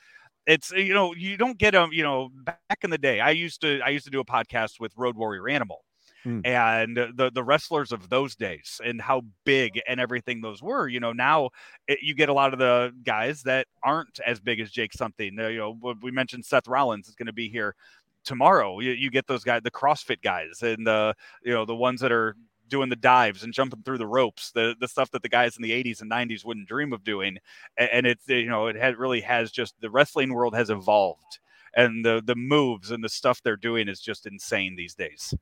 it's 0.47 0.71
you 0.71 0.93
know 0.93 1.13
you 1.13 1.37
don't 1.37 1.57
get 1.57 1.71
them 1.71 1.89
you 1.91 2.01
know 2.01 2.29
back 2.43 2.79
in 2.83 2.89
the 2.89 2.97
day 2.97 3.19
i 3.19 3.29
used 3.29 3.61
to 3.61 3.79
i 3.81 3.89
used 3.89 4.05
to 4.05 4.11
do 4.11 4.19
a 4.19 4.25
podcast 4.25 4.79
with 4.79 4.93
road 4.97 5.15
warrior 5.15 5.47
animal 5.49 5.83
hmm. 6.23 6.39
and 6.45 6.95
the 6.95 7.29
the 7.33 7.43
wrestlers 7.43 7.91
of 7.91 8.09
those 8.09 8.35
days 8.35 8.81
and 8.83 9.01
how 9.01 9.21
big 9.43 9.79
and 9.87 9.99
everything 9.99 10.41
those 10.41 10.63
were 10.63 10.87
you 10.87 10.99
know 10.99 11.11
now 11.11 11.49
it, 11.87 11.99
you 12.01 12.15
get 12.15 12.29
a 12.29 12.33
lot 12.33 12.53
of 12.53 12.59
the 12.59 12.91
guys 13.03 13.43
that 13.43 13.67
aren't 13.83 14.19
as 14.25 14.39
big 14.39 14.59
as 14.59 14.71
jake 14.71 14.93
something 14.93 15.37
uh, 15.39 15.47
you 15.47 15.57
know 15.57 15.95
we 16.01 16.09
mentioned 16.09 16.43
seth 16.43 16.67
rollins 16.67 17.07
is 17.07 17.15
going 17.15 17.27
to 17.27 17.33
be 17.33 17.49
here 17.49 17.75
tomorrow 18.23 18.79
you, 18.79 18.91
you 18.91 19.11
get 19.11 19.27
those 19.27 19.43
guys 19.43 19.61
the 19.63 19.71
crossfit 19.71 20.21
guys 20.21 20.61
and 20.61 20.87
the 20.87 21.13
you 21.43 21.53
know 21.53 21.65
the 21.65 21.75
ones 21.75 21.99
that 21.99 22.11
are 22.11 22.35
doing 22.67 22.89
the 22.89 22.95
dives 22.95 23.43
and 23.43 23.53
jumping 23.53 23.83
through 23.83 23.97
the 23.97 24.07
ropes, 24.07 24.51
the 24.51 24.75
the 24.79 24.87
stuff 24.87 25.11
that 25.11 25.21
the 25.21 25.29
guys 25.29 25.55
in 25.57 25.63
the 25.63 25.71
80s 25.71 26.01
and 26.01 26.11
90s 26.11 26.45
wouldn't 26.45 26.67
dream 26.67 26.93
of 26.93 27.03
doing. 27.03 27.37
And, 27.77 27.89
and 27.91 28.07
it's 28.07 28.27
you 28.27 28.49
know 28.49 28.67
it 28.67 28.75
had, 28.75 28.97
really 28.97 29.21
has 29.21 29.51
just 29.51 29.79
the 29.81 29.89
wrestling 29.89 30.33
world 30.33 30.55
has 30.55 30.69
evolved, 30.69 31.39
and 31.75 32.05
the 32.05 32.21
the 32.23 32.35
moves 32.35 32.91
and 32.91 33.03
the 33.03 33.09
stuff 33.09 33.41
they're 33.43 33.55
doing 33.55 33.87
is 33.87 33.99
just 33.99 34.25
insane 34.25 34.75
these 34.75 34.95
days. 34.95 35.33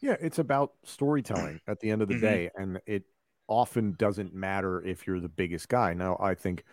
Yeah, 0.00 0.16
it's 0.20 0.38
about 0.38 0.72
storytelling 0.84 1.60
at 1.68 1.80
the 1.80 1.90
end 1.90 2.02
of 2.02 2.08
the 2.08 2.14
mm-hmm. 2.14 2.24
day, 2.24 2.50
and 2.56 2.80
it 2.86 3.04
often 3.48 3.94
doesn't 3.98 4.34
matter 4.34 4.82
if 4.82 5.06
you're 5.06 5.20
the 5.20 5.28
biggest 5.28 5.68
guy. 5.68 5.94
Now, 5.94 6.16
I 6.20 6.34
think 6.34 6.64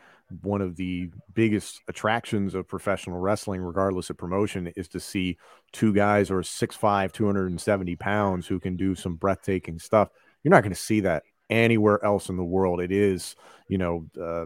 one 0.42 0.62
of 0.62 0.76
the 0.76 1.10
biggest 1.34 1.82
attractions 1.88 2.56
of 2.56 2.68
professional 2.68 3.20
wrestling, 3.20 3.62
regardless 3.62 4.10
of 4.10 4.18
promotion, 4.18 4.72
is 4.76 4.88
to 4.90 5.00
see 5.00 5.38
two 5.72 5.94
guys 5.94 6.30
or 6.32 6.42
6'5, 6.42 7.12
270 7.12 7.96
pounds 7.96 8.48
who 8.48 8.60
can 8.60 8.76
do 8.76 8.96
some 8.96 9.16
breathtaking 9.16 9.80
stuff. 9.80 10.10
You're 10.44 10.52
not 10.52 10.64
going 10.64 10.74
to 10.74 10.80
see 10.80 11.02
that 11.02 11.24
anywhere 11.50 12.04
else 12.04 12.30
in 12.30 12.38
the 12.38 12.44
world. 12.44 12.80
It 12.80 12.92
is, 12.92 13.36
you 13.68 13.78
know, 13.78 14.06
uh, 14.20 14.46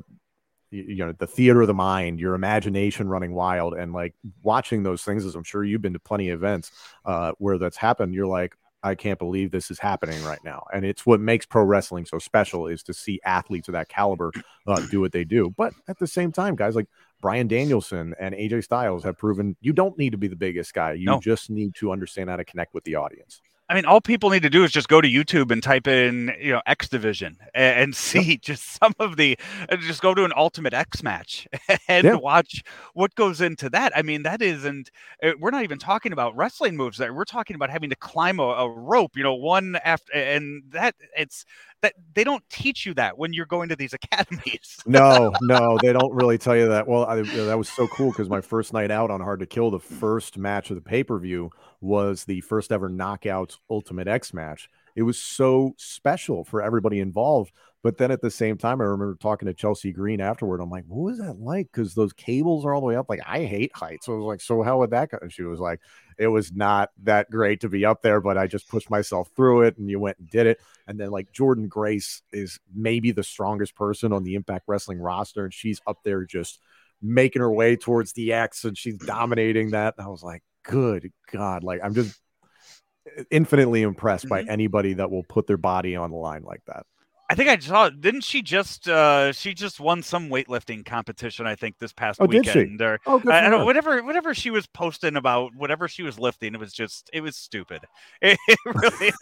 you 0.74 1.06
know 1.06 1.12
the 1.12 1.28
theater 1.28 1.62
of 1.62 1.68
the 1.68 1.74
mind 1.74 2.20
your 2.20 2.34
imagination 2.34 3.08
running 3.08 3.34
wild 3.34 3.76
and 3.76 3.94
like 3.94 4.16
watching 4.42 4.82
those 4.82 5.04
things 5.04 5.24
as 5.24 5.36
i'm 5.36 5.44
sure 5.44 5.64
you've 5.64 5.84
been 5.84 5.94
to 5.94 6.00
plenty 6.00 6.30
of 6.30 6.40
events 6.40 6.72
uh, 7.06 7.32
where 7.38 7.60
that's 7.60 7.78
happened 7.78 8.14
you're 8.14 8.26
like 8.26 8.56
I 8.84 8.96
can't 8.96 9.18
believe 9.18 9.52
this 9.52 9.72
is 9.72 9.80
happening 9.80 10.22
right 10.24 10.44
now. 10.44 10.66
And 10.74 10.84
it's 10.84 11.06
what 11.06 11.22
makes 11.22 11.46
pro 11.46 11.64
wrestling 11.64 12.06
so 12.06 12.20
special 12.20 12.68
is 12.68 12.84
to 12.84 12.94
see 12.94 13.20
athletes 13.24 13.70
of 13.70 13.74
that 13.74 13.88
caliber 13.88 14.32
uh, 14.68 14.86
do 14.92 15.00
what 15.00 15.14
they 15.14 15.24
do. 15.24 15.54
But 15.56 15.74
at 15.88 15.98
the 16.00 16.08
same 16.08 16.32
time, 16.32 16.56
guys 16.56 16.76
like 16.76 16.88
Bryan 17.22 17.48
Danielson 17.48 18.14
and 18.20 18.36
AJ 18.36 18.66
Styles 18.66 19.04
have 19.06 19.18
proven 19.18 19.56
you 19.62 19.72
don't 19.72 19.98
need 19.98 20.12
to 20.12 20.18
be 20.18 20.28
the 20.28 20.36
biggest 20.36 20.74
guy. 20.74 20.94
You 20.94 21.06
no. 21.06 21.20
just 21.22 21.50
need 21.50 21.76
to 21.76 21.92
understand 21.92 22.30
how 22.30 22.36
to 22.36 22.44
connect 22.44 22.74
with 22.74 22.84
the 22.84 22.96
audience. 22.96 23.42
I 23.74 23.76
mean, 23.76 23.86
all 23.86 24.02
people 24.02 24.30
need 24.30 24.44
to 24.44 24.52
do 24.52 24.64
is 24.64 24.72
just 24.72 24.88
go 24.88 25.02
to 25.02 25.08
YouTube 25.08 25.50
and 25.50 25.64
type 25.64 25.88
in, 25.88 26.32
you 26.40 26.54
know, 26.54 26.62
X 26.68 26.88
Division 26.88 27.40
and, 27.56 27.80
and 27.80 27.96
see 27.96 28.38
just 28.42 28.80
some 28.80 28.94
of 29.00 29.18
the, 29.18 29.36
just 29.80 30.00
go 30.00 30.14
to 30.14 30.24
an 30.26 30.32
Ultimate 30.38 30.76
X 30.76 31.02
match 31.02 31.48
and 31.88 32.06
yeah. 32.06 32.14
watch 32.14 32.62
what 32.94 33.16
goes 33.16 33.42
into 33.42 33.72
that. 33.72 33.92
I 33.98 34.04
mean, 34.04 34.22
that 34.24 34.44
isn't, 34.44 34.92
uh, 35.24 35.32
we're 35.40 35.50
not 35.50 35.64
even 35.64 35.80
talking 35.80 36.14
about 36.14 36.36
wrestling 36.36 36.78
moves 36.78 37.00
there. 37.00 37.16
We're 37.16 37.26
talking 37.26 37.56
about 37.56 37.72
having 37.72 37.90
to 37.90 37.96
climb 37.96 38.40
a, 38.40 38.44
a 38.44 38.70
rope, 38.70 39.18
you 39.18 39.24
know, 39.24 39.34
one 39.34 39.76
after, 39.84 40.14
and 40.14 40.62
that 40.70 40.94
it's, 41.18 41.44
that 41.84 41.94
they 42.14 42.24
don't 42.24 42.44
teach 42.50 42.86
you 42.86 42.94
that 42.96 43.18
when 43.18 43.34
you're 43.34 43.46
going 43.46 43.70
to 43.70 43.76
these 43.76 43.94
academies. 44.12 44.78
no, 44.86 45.34
no, 45.42 45.78
they 45.82 45.94
don't 45.94 46.14
really 46.14 46.38
tell 46.38 46.56
you 46.56 46.68
that. 46.70 46.88
Well, 46.88 47.06
I, 47.06 47.22
that 47.22 47.58
was 47.58 47.70
so 47.70 47.88
cool 47.88 48.12
because 48.12 48.30
my 48.30 48.42
first 48.42 48.74
night 48.74 48.90
out 48.90 49.12
on 49.12 49.22
Hard 49.22 49.40
to 49.42 49.46
Kill, 49.46 49.70
the 49.70 49.80
first 49.80 50.38
match 50.38 50.70
of 50.70 50.76
the 50.76 50.82
pay 50.82 51.04
per 51.04 51.20
view 51.20 51.52
was 51.82 52.24
the 52.24 52.42
first 52.42 52.72
ever 52.72 52.90
Knockouts 52.90 53.58
Ultimate 53.70 54.08
X 54.08 54.34
match. 54.34 54.70
It 54.96 55.04
was 55.04 55.20
so 55.20 55.74
special 55.78 56.44
for 56.44 56.62
everybody 56.62 57.00
involved. 57.00 57.52
But 57.82 57.98
then 57.98 58.12
at 58.12 58.22
the 58.22 58.32
same 58.32 58.58
time, 58.58 58.80
I 58.80 58.86
remember 58.86 59.18
talking 59.20 59.48
to 59.48 59.54
Chelsea 59.54 59.92
Green 59.92 60.22
afterward. 60.22 60.62
I'm 60.62 60.70
like, 60.70 60.86
what 60.88 61.04
was 61.04 61.18
that 61.18 61.40
like? 61.40 61.68
Because 61.70 61.94
those 61.94 62.14
cables 62.14 62.66
are 62.66 62.74
all 62.74 62.80
the 62.80 62.88
way 62.88 62.96
up. 62.96 63.10
Like, 63.10 63.20
I 63.28 63.44
hate 63.44 63.76
heights. 63.76 64.06
So 64.06 64.14
I 64.14 64.16
was 64.16 64.26
like, 64.26 64.40
so 64.40 64.64
how 64.64 64.80
would 64.80 64.92
that 64.92 65.12
go? 65.12 65.18
And 65.22 65.34
she 65.34 65.44
was 65.44 65.60
like, 65.60 65.82
it 66.18 66.28
was 66.28 66.54
not 66.54 66.92
that 67.04 67.30
great 67.30 67.60
to 67.62 67.70
be 67.70 67.84
up 67.84 68.02
there, 68.02 68.22
but 68.22 68.38
I 68.38 68.48
just 68.48 68.70
pushed 68.70 68.90
myself 68.90 69.30
through 69.36 69.64
it 69.64 69.78
and 69.78 69.90
you 69.90 70.00
went 70.00 70.18
and 70.18 70.30
did 70.30 70.48
it. 70.48 70.62
And 70.88 70.98
then 70.98 71.12
like 71.12 71.34
Jordynne 71.34 71.68
Grace 71.68 72.22
is 72.32 72.58
maybe 72.74 73.12
the 73.12 73.24
strongest 73.24 73.76
person 73.76 74.14
on 74.14 74.24
the 74.24 74.36
Impact 74.36 74.64
Wrestling 74.66 75.00
roster. 75.00 75.44
And 75.44 75.54
she's 75.54 75.82
up 75.86 75.98
there 76.06 76.24
just 76.24 76.60
making 77.02 77.42
her 77.42 77.52
way 77.52 77.76
towards 77.76 78.14
the 78.14 78.32
X 78.32 78.64
and 78.64 78.78
she's 78.78 78.98
dominating 78.98 79.72
that. 79.72 79.96
And 79.98 80.08
I 80.08 80.10
was 80.10 80.24
like, 80.24 80.42
good 80.64 81.12
God. 81.34 81.66
Like, 81.66 81.82
I'm 81.84 81.94
just 81.94 82.18
infinitely 83.32 83.82
impressed 83.82 84.26
mm-hmm. 84.26 84.46
by 84.46 84.52
anybody 84.52 84.94
that 84.94 85.12
will 85.12 85.24
put 85.24 85.48
their 85.48 85.58
body 85.58 85.96
on 85.96 86.12
the 86.12 86.18
line 86.18 86.44
like 86.44 86.62
that. 86.68 86.86
I 87.30 87.36
think 87.36 87.50
I 87.50 87.58
saw. 87.58 87.90
Didn't 87.90 88.24
she 88.24 88.42
just? 88.42 88.88
uh 88.88 89.32
She 89.32 89.54
just 89.54 89.80
won 89.80 90.04
some 90.04 90.30
weightlifting 90.30 90.86
competition. 90.86 91.48
I 91.48 91.56
think 91.56 91.80
this 91.80 91.94
past 91.94 92.20
oh, 92.22 92.26
weekend. 92.26 92.78
Did 92.78 92.80
she? 92.80 92.84
Or, 92.84 93.00
oh, 93.08 93.18
good 93.20 93.32
I, 93.32 93.50
don't, 93.50 93.66
whatever. 93.66 94.04
Whatever 94.04 94.36
she 94.36 94.52
was 94.52 94.68
posting 94.68 95.16
about, 95.16 95.56
whatever 95.56 95.88
she 95.88 96.04
was 96.04 96.20
lifting, 96.20 96.54
it 96.54 96.60
was 96.60 96.74
just. 96.74 97.10
It 97.14 97.22
was 97.22 97.36
stupid. 97.36 97.82
It, 98.22 98.38
it 98.48 98.60
really. 98.66 99.14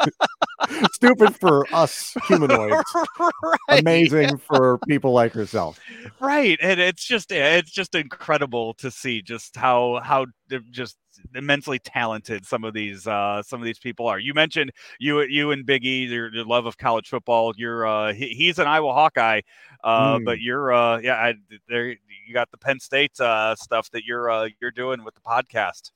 stupid 0.92 1.36
for 1.36 1.66
us 1.72 2.14
humanoids. 2.26 2.82
right. 3.20 3.80
Amazing 3.80 4.38
for 4.38 4.78
people 4.88 5.12
like 5.12 5.32
herself. 5.32 5.78
Right, 6.18 6.58
and 6.60 6.80
it's 6.80 7.04
just 7.04 7.30
it's 7.30 7.70
just 7.70 7.94
incredible 7.94 8.74
to 8.74 8.90
see 8.90 9.22
just 9.22 9.56
how 9.56 10.00
how 10.02 10.26
just 10.70 10.96
immensely 11.34 11.78
talented 11.78 12.46
some 12.46 12.64
of 12.64 12.74
these 12.74 13.06
uh, 13.06 13.42
some 13.42 13.60
of 13.60 13.64
these 13.64 13.78
people 13.78 14.06
are. 14.06 14.18
You 14.18 14.34
mentioned 14.34 14.72
you 14.98 15.20
you 15.22 15.50
and 15.50 15.66
Biggie, 15.66 16.08
your, 16.08 16.32
your 16.32 16.44
love 16.44 16.66
of 16.66 16.78
college 16.78 17.08
football. 17.08 17.52
You're 17.56 17.86
uh, 17.86 18.12
he, 18.12 18.28
he's 18.28 18.58
an 18.58 18.66
Iowa 18.66 18.92
Hawkeye, 18.92 19.40
uh, 19.84 20.16
mm. 20.16 20.24
but 20.24 20.40
you're 20.40 20.72
uh, 20.72 20.98
yeah, 20.98 21.14
I, 21.14 21.34
there 21.68 21.88
you 21.88 22.34
got 22.34 22.50
the 22.50 22.58
Penn 22.58 22.80
State 22.80 23.18
uh, 23.20 23.54
stuff 23.56 23.90
that 23.90 24.04
you're 24.04 24.30
uh, 24.30 24.48
you're 24.60 24.70
doing 24.70 25.04
with 25.04 25.14
the 25.14 25.20
podcast. 25.20 25.90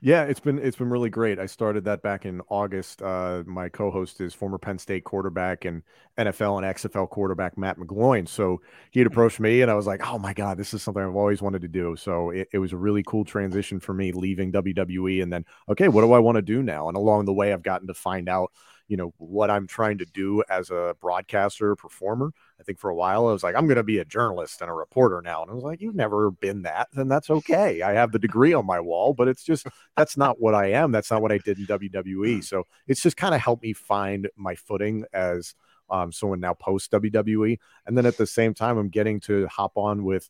Yeah, 0.00 0.24
it's 0.24 0.40
been 0.40 0.58
it's 0.58 0.76
been 0.76 0.88
really 0.90 1.10
great. 1.10 1.38
I 1.38 1.46
started 1.46 1.84
that 1.84 2.02
back 2.02 2.24
in 2.24 2.40
August. 2.48 3.02
Uh, 3.02 3.42
my 3.46 3.68
co-host 3.68 4.20
is 4.20 4.32
former 4.32 4.58
Penn 4.58 4.78
State 4.78 5.04
quarterback 5.04 5.64
and 5.64 5.82
NFL 6.16 6.62
and 6.62 6.76
XFL 6.76 7.08
quarterback 7.08 7.58
Matt 7.58 7.78
McGloin. 7.78 8.26
So 8.26 8.62
he 8.90 9.00
had 9.00 9.06
hmm. 9.06 9.12
approached 9.12 9.40
me, 9.40 9.62
and 9.62 9.70
I 9.70 9.74
was 9.74 9.86
like, 9.86 10.00
"Oh 10.06 10.18
my 10.18 10.32
god, 10.32 10.56
this 10.56 10.72
is 10.72 10.82
something 10.82 11.02
I've 11.02 11.16
always 11.16 11.42
wanted 11.42 11.62
to 11.62 11.68
do." 11.68 11.96
So 11.96 12.30
it, 12.30 12.48
it 12.52 12.58
was 12.58 12.72
a 12.72 12.78
really 12.78 13.02
cool 13.02 13.24
transition 13.24 13.78
for 13.78 13.92
me 13.92 14.12
leaving 14.12 14.52
WWE, 14.52 15.22
and 15.22 15.32
then 15.32 15.44
okay, 15.68 15.88
what 15.88 16.00
do 16.02 16.12
I 16.12 16.18
want 16.18 16.36
to 16.36 16.42
do 16.42 16.62
now? 16.62 16.88
And 16.88 16.96
along 16.96 17.26
the 17.26 17.34
way, 17.34 17.52
I've 17.52 17.62
gotten 17.62 17.88
to 17.88 17.94
find 17.94 18.28
out 18.28 18.52
you 18.90 18.96
know 18.96 19.14
what 19.18 19.52
I'm 19.52 19.68
trying 19.68 19.98
to 19.98 20.04
do 20.04 20.42
as 20.50 20.70
a 20.70 20.96
broadcaster 21.00 21.76
performer. 21.76 22.32
I 22.58 22.64
think 22.64 22.80
for 22.80 22.90
a 22.90 22.94
while 22.94 23.28
I 23.28 23.32
was 23.32 23.44
like, 23.44 23.54
I'm 23.54 23.68
going 23.68 23.76
to 23.76 23.84
be 23.84 23.98
a 23.98 24.04
journalist 24.04 24.60
and 24.60 24.68
a 24.68 24.74
reporter 24.74 25.22
now, 25.22 25.42
and 25.42 25.50
I 25.50 25.54
was 25.54 25.62
like, 25.62 25.80
you've 25.80 25.94
never 25.94 26.32
been 26.32 26.62
that, 26.62 26.88
then 26.92 27.06
that's 27.06 27.30
okay. 27.30 27.82
I 27.82 27.92
have 27.92 28.10
the 28.10 28.18
degree 28.18 28.52
on 28.52 28.66
my 28.66 28.80
wall, 28.80 29.14
but 29.14 29.28
it's 29.28 29.44
just 29.44 29.68
that's 29.96 30.16
not 30.16 30.40
what 30.40 30.56
I 30.56 30.72
am. 30.72 30.90
That's 30.90 31.08
not 31.08 31.22
what 31.22 31.30
I 31.30 31.38
did 31.38 31.60
in 31.60 31.66
WWE. 31.66 32.42
So 32.42 32.64
it's 32.88 33.00
just 33.00 33.16
kind 33.16 33.32
of 33.32 33.40
helped 33.40 33.62
me 33.62 33.74
find 33.74 34.28
my 34.36 34.56
footing 34.56 35.04
as 35.12 35.54
um, 35.88 36.10
someone 36.10 36.40
now 36.40 36.54
post 36.54 36.90
WWE, 36.90 37.60
and 37.86 37.96
then 37.96 38.06
at 38.06 38.16
the 38.16 38.26
same 38.26 38.54
time, 38.54 38.76
I'm 38.76 38.88
getting 38.88 39.20
to 39.20 39.46
hop 39.46 39.76
on 39.76 40.02
with 40.02 40.28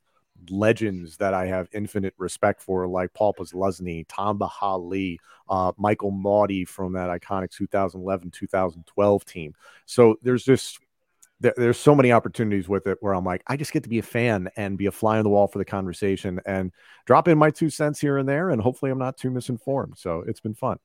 legends 0.49 1.17
that 1.19 1.35
I 1.35 1.47
have 1.47 1.69
infinite 1.73 2.15
respect 2.19 2.63
for, 2.63 2.87
like 2.87 3.13
Paul 3.13 3.35
Posluszny, 3.35 4.07
Tom 4.09 4.39
Bahali, 4.39 5.19
uh, 5.49 5.73
Michael 5.77 6.13
Mauti 6.13 6.67
from 6.67 6.93
that 6.95 7.09
iconic 7.11 7.51
2011 7.51 8.31
2012 8.31 9.25
team. 9.25 9.55
So 9.87 10.17
there's 10.23 10.45
just 10.45 10.81
there, 11.41 11.55
there's 11.57 11.79
so 11.79 11.95
many 11.95 12.13
opportunities 12.13 12.69
with 12.69 12.87
it 12.87 12.99
where 13.01 13.15
I'm 13.15 13.25
like, 13.25 13.43
I 13.47 13.57
just 13.57 13.73
get 13.73 13.83
to 13.85 13.89
be 13.89 13.99
a 13.99 14.03
fan 14.03 14.51
and 14.57 14.77
be 14.77 14.87
a 14.87 14.93
fly 14.93 15.19
on 15.19 15.25
the 15.25 15.31
wall 15.31 15.49
for 15.49 15.59
the 15.59 15.65
conversation 15.65 16.41
and 16.47 16.71
drop 17.07 17.29
in 17.29 17.39
my 17.39 17.51
two 17.51 17.71
cents 17.71 18.01
here 18.01 18.19
and 18.19 18.29
there, 18.29 18.51
and 18.51 18.61
hopefully 18.61 18.91
I'm 18.91 18.99
not 18.99 19.17
too 19.17 19.31
misinformed. 19.31 19.97
So 19.97 20.23
it's 20.27 20.41
been 20.41 20.55
fun. 20.55 20.79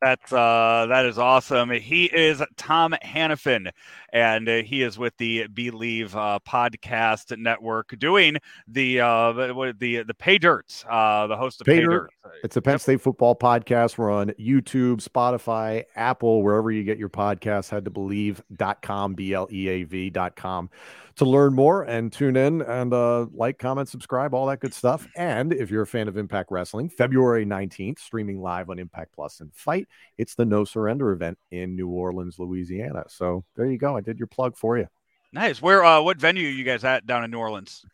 That's 0.00 0.32
uh, 0.32 0.86
that 0.88 1.06
is 1.06 1.18
awesome. 1.18 1.70
He 1.70 2.04
is 2.04 2.40
Tom 2.56 2.94
Hannifin, 3.04 3.72
and 4.12 4.48
uh, 4.48 4.62
he 4.62 4.82
is 4.82 4.96
with 4.96 5.16
the 5.16 5.48
Bleav 5.48 6.14
uh, 6.14 6.38
podcast 6.46 7.36
network, 7.36 7.98
doing 7.98 8.36
the 8.68 9.00
uh, 9.00 9.32
the 9.32 10.04
the 10.06 10.14
Pay 10.14 10.38
Dirt, 10.38 10.84
uh, 10.88 11.26
the 11.26 11.36
host 11.36 11.60
of 11.60 11.66
Pay, 11.66 11.80
Pay 11.80 11.84
Dirt. 11.84 12.10
Dirt. 12.22 12.32
It's 12.44 12.56
a 12.56 12.62
Penn 12.62 12.74
yep. 12.74 12.80
State 12.80 13.00
football 13.00 13.34
podcast. 13.34 13.98
We're 13.98 14.12
on 14.12 14.28
YouTube, 14.38 15.02
Spotify, 15.02 15.84
Apple, 15.96 16.42
wherever 16.42 16.70
you 16.70 16.84
get 16.84 16.98
your 16.98 17.08
podcasts. 17.08 17.68
Head 17.70 17.84
to 17.86 17.90
bleav.com, 17.90 19.14
b 19.14 19.34
l 19.34 19.48
e 19.50 19.68
a 19.68 19.82
v.com 19.82 20.70
to 21.18 21.24
learn 21.24 21.54
more 21.54 21.82
and 21.82 22.12
tune 22.12 22.36
in 22.36 22.62
and 22.62 22.92
uh, 22.92 23.26
like, 23.32 23.58
comment, 23.58 23.88
subscribe, 23.88 24.34
all 24.34 24.46
that 24.46 24.60
good 24.60 24.72
stuff. 24.72 25.06
And 25.16 25.52
if 25.52 25.70
you're 25.70 25.82
a 25.82 25.86
fan 25.86 26.08
of 26.08 26.16
Impact 26.16 26.50
Wrestling, 26.50 26.88
February 26.88 27.44
19th, 27.44 27.98
streaming 27.98 28.40
live 28.40 28.70
on 28.70 28.78
Impact 28.78 29.12
Plus 29.14 29.40
and 29.40 29.52
Fight, 29.54 29.88
it's 30.16 30.34
the 30.34 30.44
No 30.44 30.64
Surrender 30.64 31.12
event 31.12 31.38
in 31.50 31.76
New 31.76 31.88
Orleans, 31.88 32.38
Louisiana. 32.38 33.04
So 33.08 33.44
there 33.56 33.66
you 33.66 33.78
go. 33.78 33.96
I 33.96 34.00
did 34.00 34.18
your 34.18 34.28
plug 34.28 34.56
for 34.56 34.78
you. 34.78 34.86
Nice. 35.32 35.60
Where, 35.60 35.84
uh, 35.84 36.00
what 36.00 36.18
venue 36.18 36.46
are 36.46 36.50
you 36.50 36.64
guys 36.64 36.84
at 36.84 37.06
down 37.06 37.24
in 37.24 37.30
New 37.30 37.38
Orleans? 37.38 37.84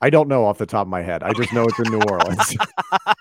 I 0.00 0.10
don't 0.10 0.28
know 0.28 0.44
off 0.44 0.58
the 0.58 0.66
top 0.66 0.82
of 0.82 0.88
my 0.88 1.02
head. 1.02 1.22
I 1.22 1.32
just 1.32 1.52
know 1.52 1.64
it's 1.64 1.78
in 1.80 1.90
New 1.90 2.02
Orleans. 2.08 2.56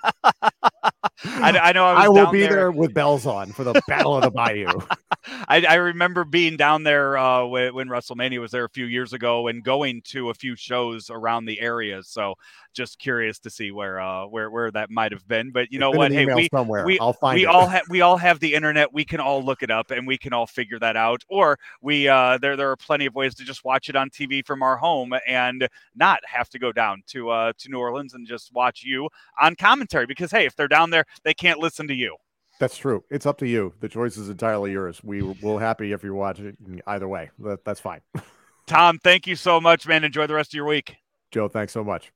I, 1.25 1.57
I, 1.57 1.71
know 1.71 1.85
I, 1.85 2.05
I 2.05 2.09
will 2.09 2.31
be 2.31 2.41
there. 2.41 2.49
there. 2.49 2.71
with 2.71 2.93
bells 2.93 3.25
on 3.25 3.51
for 3.51 3.63
the 3.63 3.81
Battle 3.87 4.15
of 4.15 4.23
the 4.23 4.31
Bayou. 4.31 4.67
I, 5.47 5.65
I, 5.65 5.75
remember 5.75 6.23
being 6.23 6.57
down 6.57 6.83
there 6.83 7.17
uh, 7.17 7.43
when, 7.45 7.73
when, 7.73 7.87
WrestleMania 7.89 8.39
was 8.39 8.51
there 8.51 8.65
a 8.65 8.69
few 8.69 8.85
years 8.85 9.13
ago 9.13 9.47
and 9.47 9.63
going 9.63 10.01
to 10.05 10.29
a 10.29 10.33
few 10.33 10.55
shows 10.55 11.09
around 11.09 11.45
the 11.45 11.59
area. 11.59 12.03
So 12.03 12.35
just 12.77 12.99
curious 12.99 13.39
to 13.39 13.49
see 13.49 13.71
where 13.71 13.99
uh, 13.99 14.27
where 14.27 14.49
where 14.49 14.71
that 14.71 14.89
might 14.89 15.11
have 15.11 15.27
been. 15.27 15.51
But 15.51 15.71
you 15.71 15.79
know 15.79 15.91
what? 15.91 16.11
Hey, 16.11 16.25
we 16.25 16.47
somewhere. 16.53 16.85
we 16.85 16.99
I'll 16.99 17.11
find 17.11 17.35
we 17.35 17.43
it. 17.43 17.47
all 17.47 17.67
have 17.67 17.83
we 17.89 18.01
all 18.01 18.17
have 18.17 18.39
the 18.39 18.53
internet. 18.53 18.93
We 18.93 19.03
can 19.03 19.19
all 19.19 19.43
look 19.43 19.63
it 19.63 19.71
up 19.71 19.91
and 19.91 20.07
we 20.07 20.17
can 20.17 20.31
all 20.31 20.45
figure 20.45 20.79
that 20.79 20.95
out. 20.95 21.23
Or 21.27 21.57
we 21.81 22.07
uh, 22.07 22.37
there 22.37 22.55
there 22.55 22.69
are 22.71 22.77
plenty 22.77 23.07
of 23.07 23.15
ways 23.15 23.33
to 23.35 23.43
just 23.43 23.65
watch 23.65 23.89
it 23.89 23.95
on 23.95 24.09
TV 24.09 24.45
from 24.45 24.61
our 24.61 24.77
home 24.77 25.13
and 25.27 25.67
not 25.95 26.19
have 26.25 26.47
to 26.49 26.59
go 26.59 26.71
down 26.71 27.01
to 27.07 27.29
uh, 27.29 27.53
to 27.57 27.69
New 27.69 27.79
Orleans 27.79 28.13
and 28.13 28.25
just 28.27 28.53
watch 28.53 28.83
you 28.83 29.09
on 29.41 29.55
commentary. 29.55 30.05
Because 30.05 30.31
hey, 30.31 30.45
if 30.45 30.55
they're 30.55 30.67
down 30.67 30.91
there, 30.91 31.05
they 31.23 31.33
can't 31.33 31.59
listen 31.59 31.87
to 31.87 31.93
you. 31.93 32.17
That's 32.59 32.77
true. 32.77 33.03
It's 33.09 33.25
up 33.25 33.37
to 33.39 33.47
you. 33.47 33.73
The 33.79 33.89
choice 33.89 34.17
is 34.17 34.29
entirely 34.29 34.71
yours. 34.71 35.01
We 35.03 35.21
will 35.21 35.59
happy 35.59 35.91
if 35.91 36.03
you 36.03 36.13
watch 36.13 36.39
it 36.39 36.57
either 36.87 37.07
way. 37.07 37.29
That, 37.39 37.63
that's 37.63 37.79
fine. 37.79 38.01
Tom, 38.67 38.99
thank 39.03 39.27
you 39.27 39.35
so 39.35 39.61
much, 39.61 39.87
man. 39.87 40.03
Enjoy 40.03 40.27
the 40.27 40.33
rest 40.33 40.49
of 40.49 40.55
your 40.55 40.65
week. 40.65 40.97
Joe, 41.31 41.47
thanks 41.47 41.71
so 41.73 41.83
much. 41.83 42.11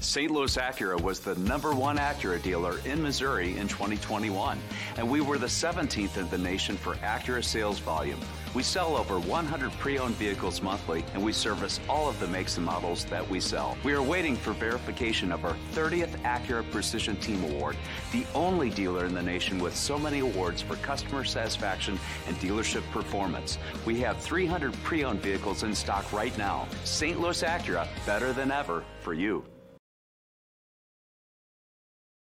St. 0.00 0.30
Louis 0.30 0.56
Acura 0.56 1.00
was 1.00 1.18
the 1.18 1.34
number 1.36 1.74
one 1.74 1.96
Acura 1.96 2.40
dealer 2.40 2.78
in 2.84 3.02
Missouri 3.02 3.56
in 3.56 3.66
2021, 3.66 4.58
and 4.96 5.10
we 5.10 5.20
were 5.20 5.38
the 5.38 5.46
17th 5.46 6.18
in 6.18 6.28
the 6.28 6.38
nation 6.38 6.76
for 6.76 6.94
Acura 6.96 7.42
sales 7.42 7.78
volume. 7.80 8.20
We 8.54 8.62
sell 8.62 8.96
over 8.96 9.20
100 9.20 9.72
pre 9.72 9.98
owned 9.98 10.14
vehicles 10.14 10.62
monthly, 10.62 11.04
and 11.12 11.22
we 11.22 11.32
service 11.32 11.80
all 11.88 12.08
of 12.08 12.18
the 12.18 12.26
makes 12.28 12.56
and 12.56 12.64
models 12.64 13.04
that 13.06 13.28
we 13.28 13.40
sell. 13.40 13.76
We 13.84 13.92
are 13.92 14.02
waiting 14.02 14.36
for 14.36 14.52
verification 14.52 15.32
of 15.32 15.44
our 15.44 15.56
30th 15.74 16.20
Acura 16.22 16.68
Precision 16.70 17.16
Team 17.16 17.44
Award, 17.44 17.76
the 18.10 18.24
only 18.34 18.70
dealer 18.70 19.04
in 19.04 19.14
the 19.14 19.22
nation 19.22 19.58
with 19.58 19.76
so 19.76 19.98
many 19.98 20.20
awards 20.20 20.62
for 20.62 20.76
customer 20.76 21.24
satisfaction 21.24 21.98
and 22.26 22.36
dealership 22.38 22.88
performance. 22.90 23.58
We 23.84 24.00
have 24.00 24.18
300 24.18 24.72
pre 24.82 25.04
owned 25.04 25.20
vehicles 25.20 25.62
in 25.62 25.74
stock 25.74 26.10
right 26.12 26.36
now. 26.38 26.66
St. 26.84 27.20
Louis 27.20 27.42
Acura, 27.42 27.86
better 28.06 28.32
than 28.32 28.50
ever 28.50 28.82
for 29.00 29.12
you. 29.12 29.44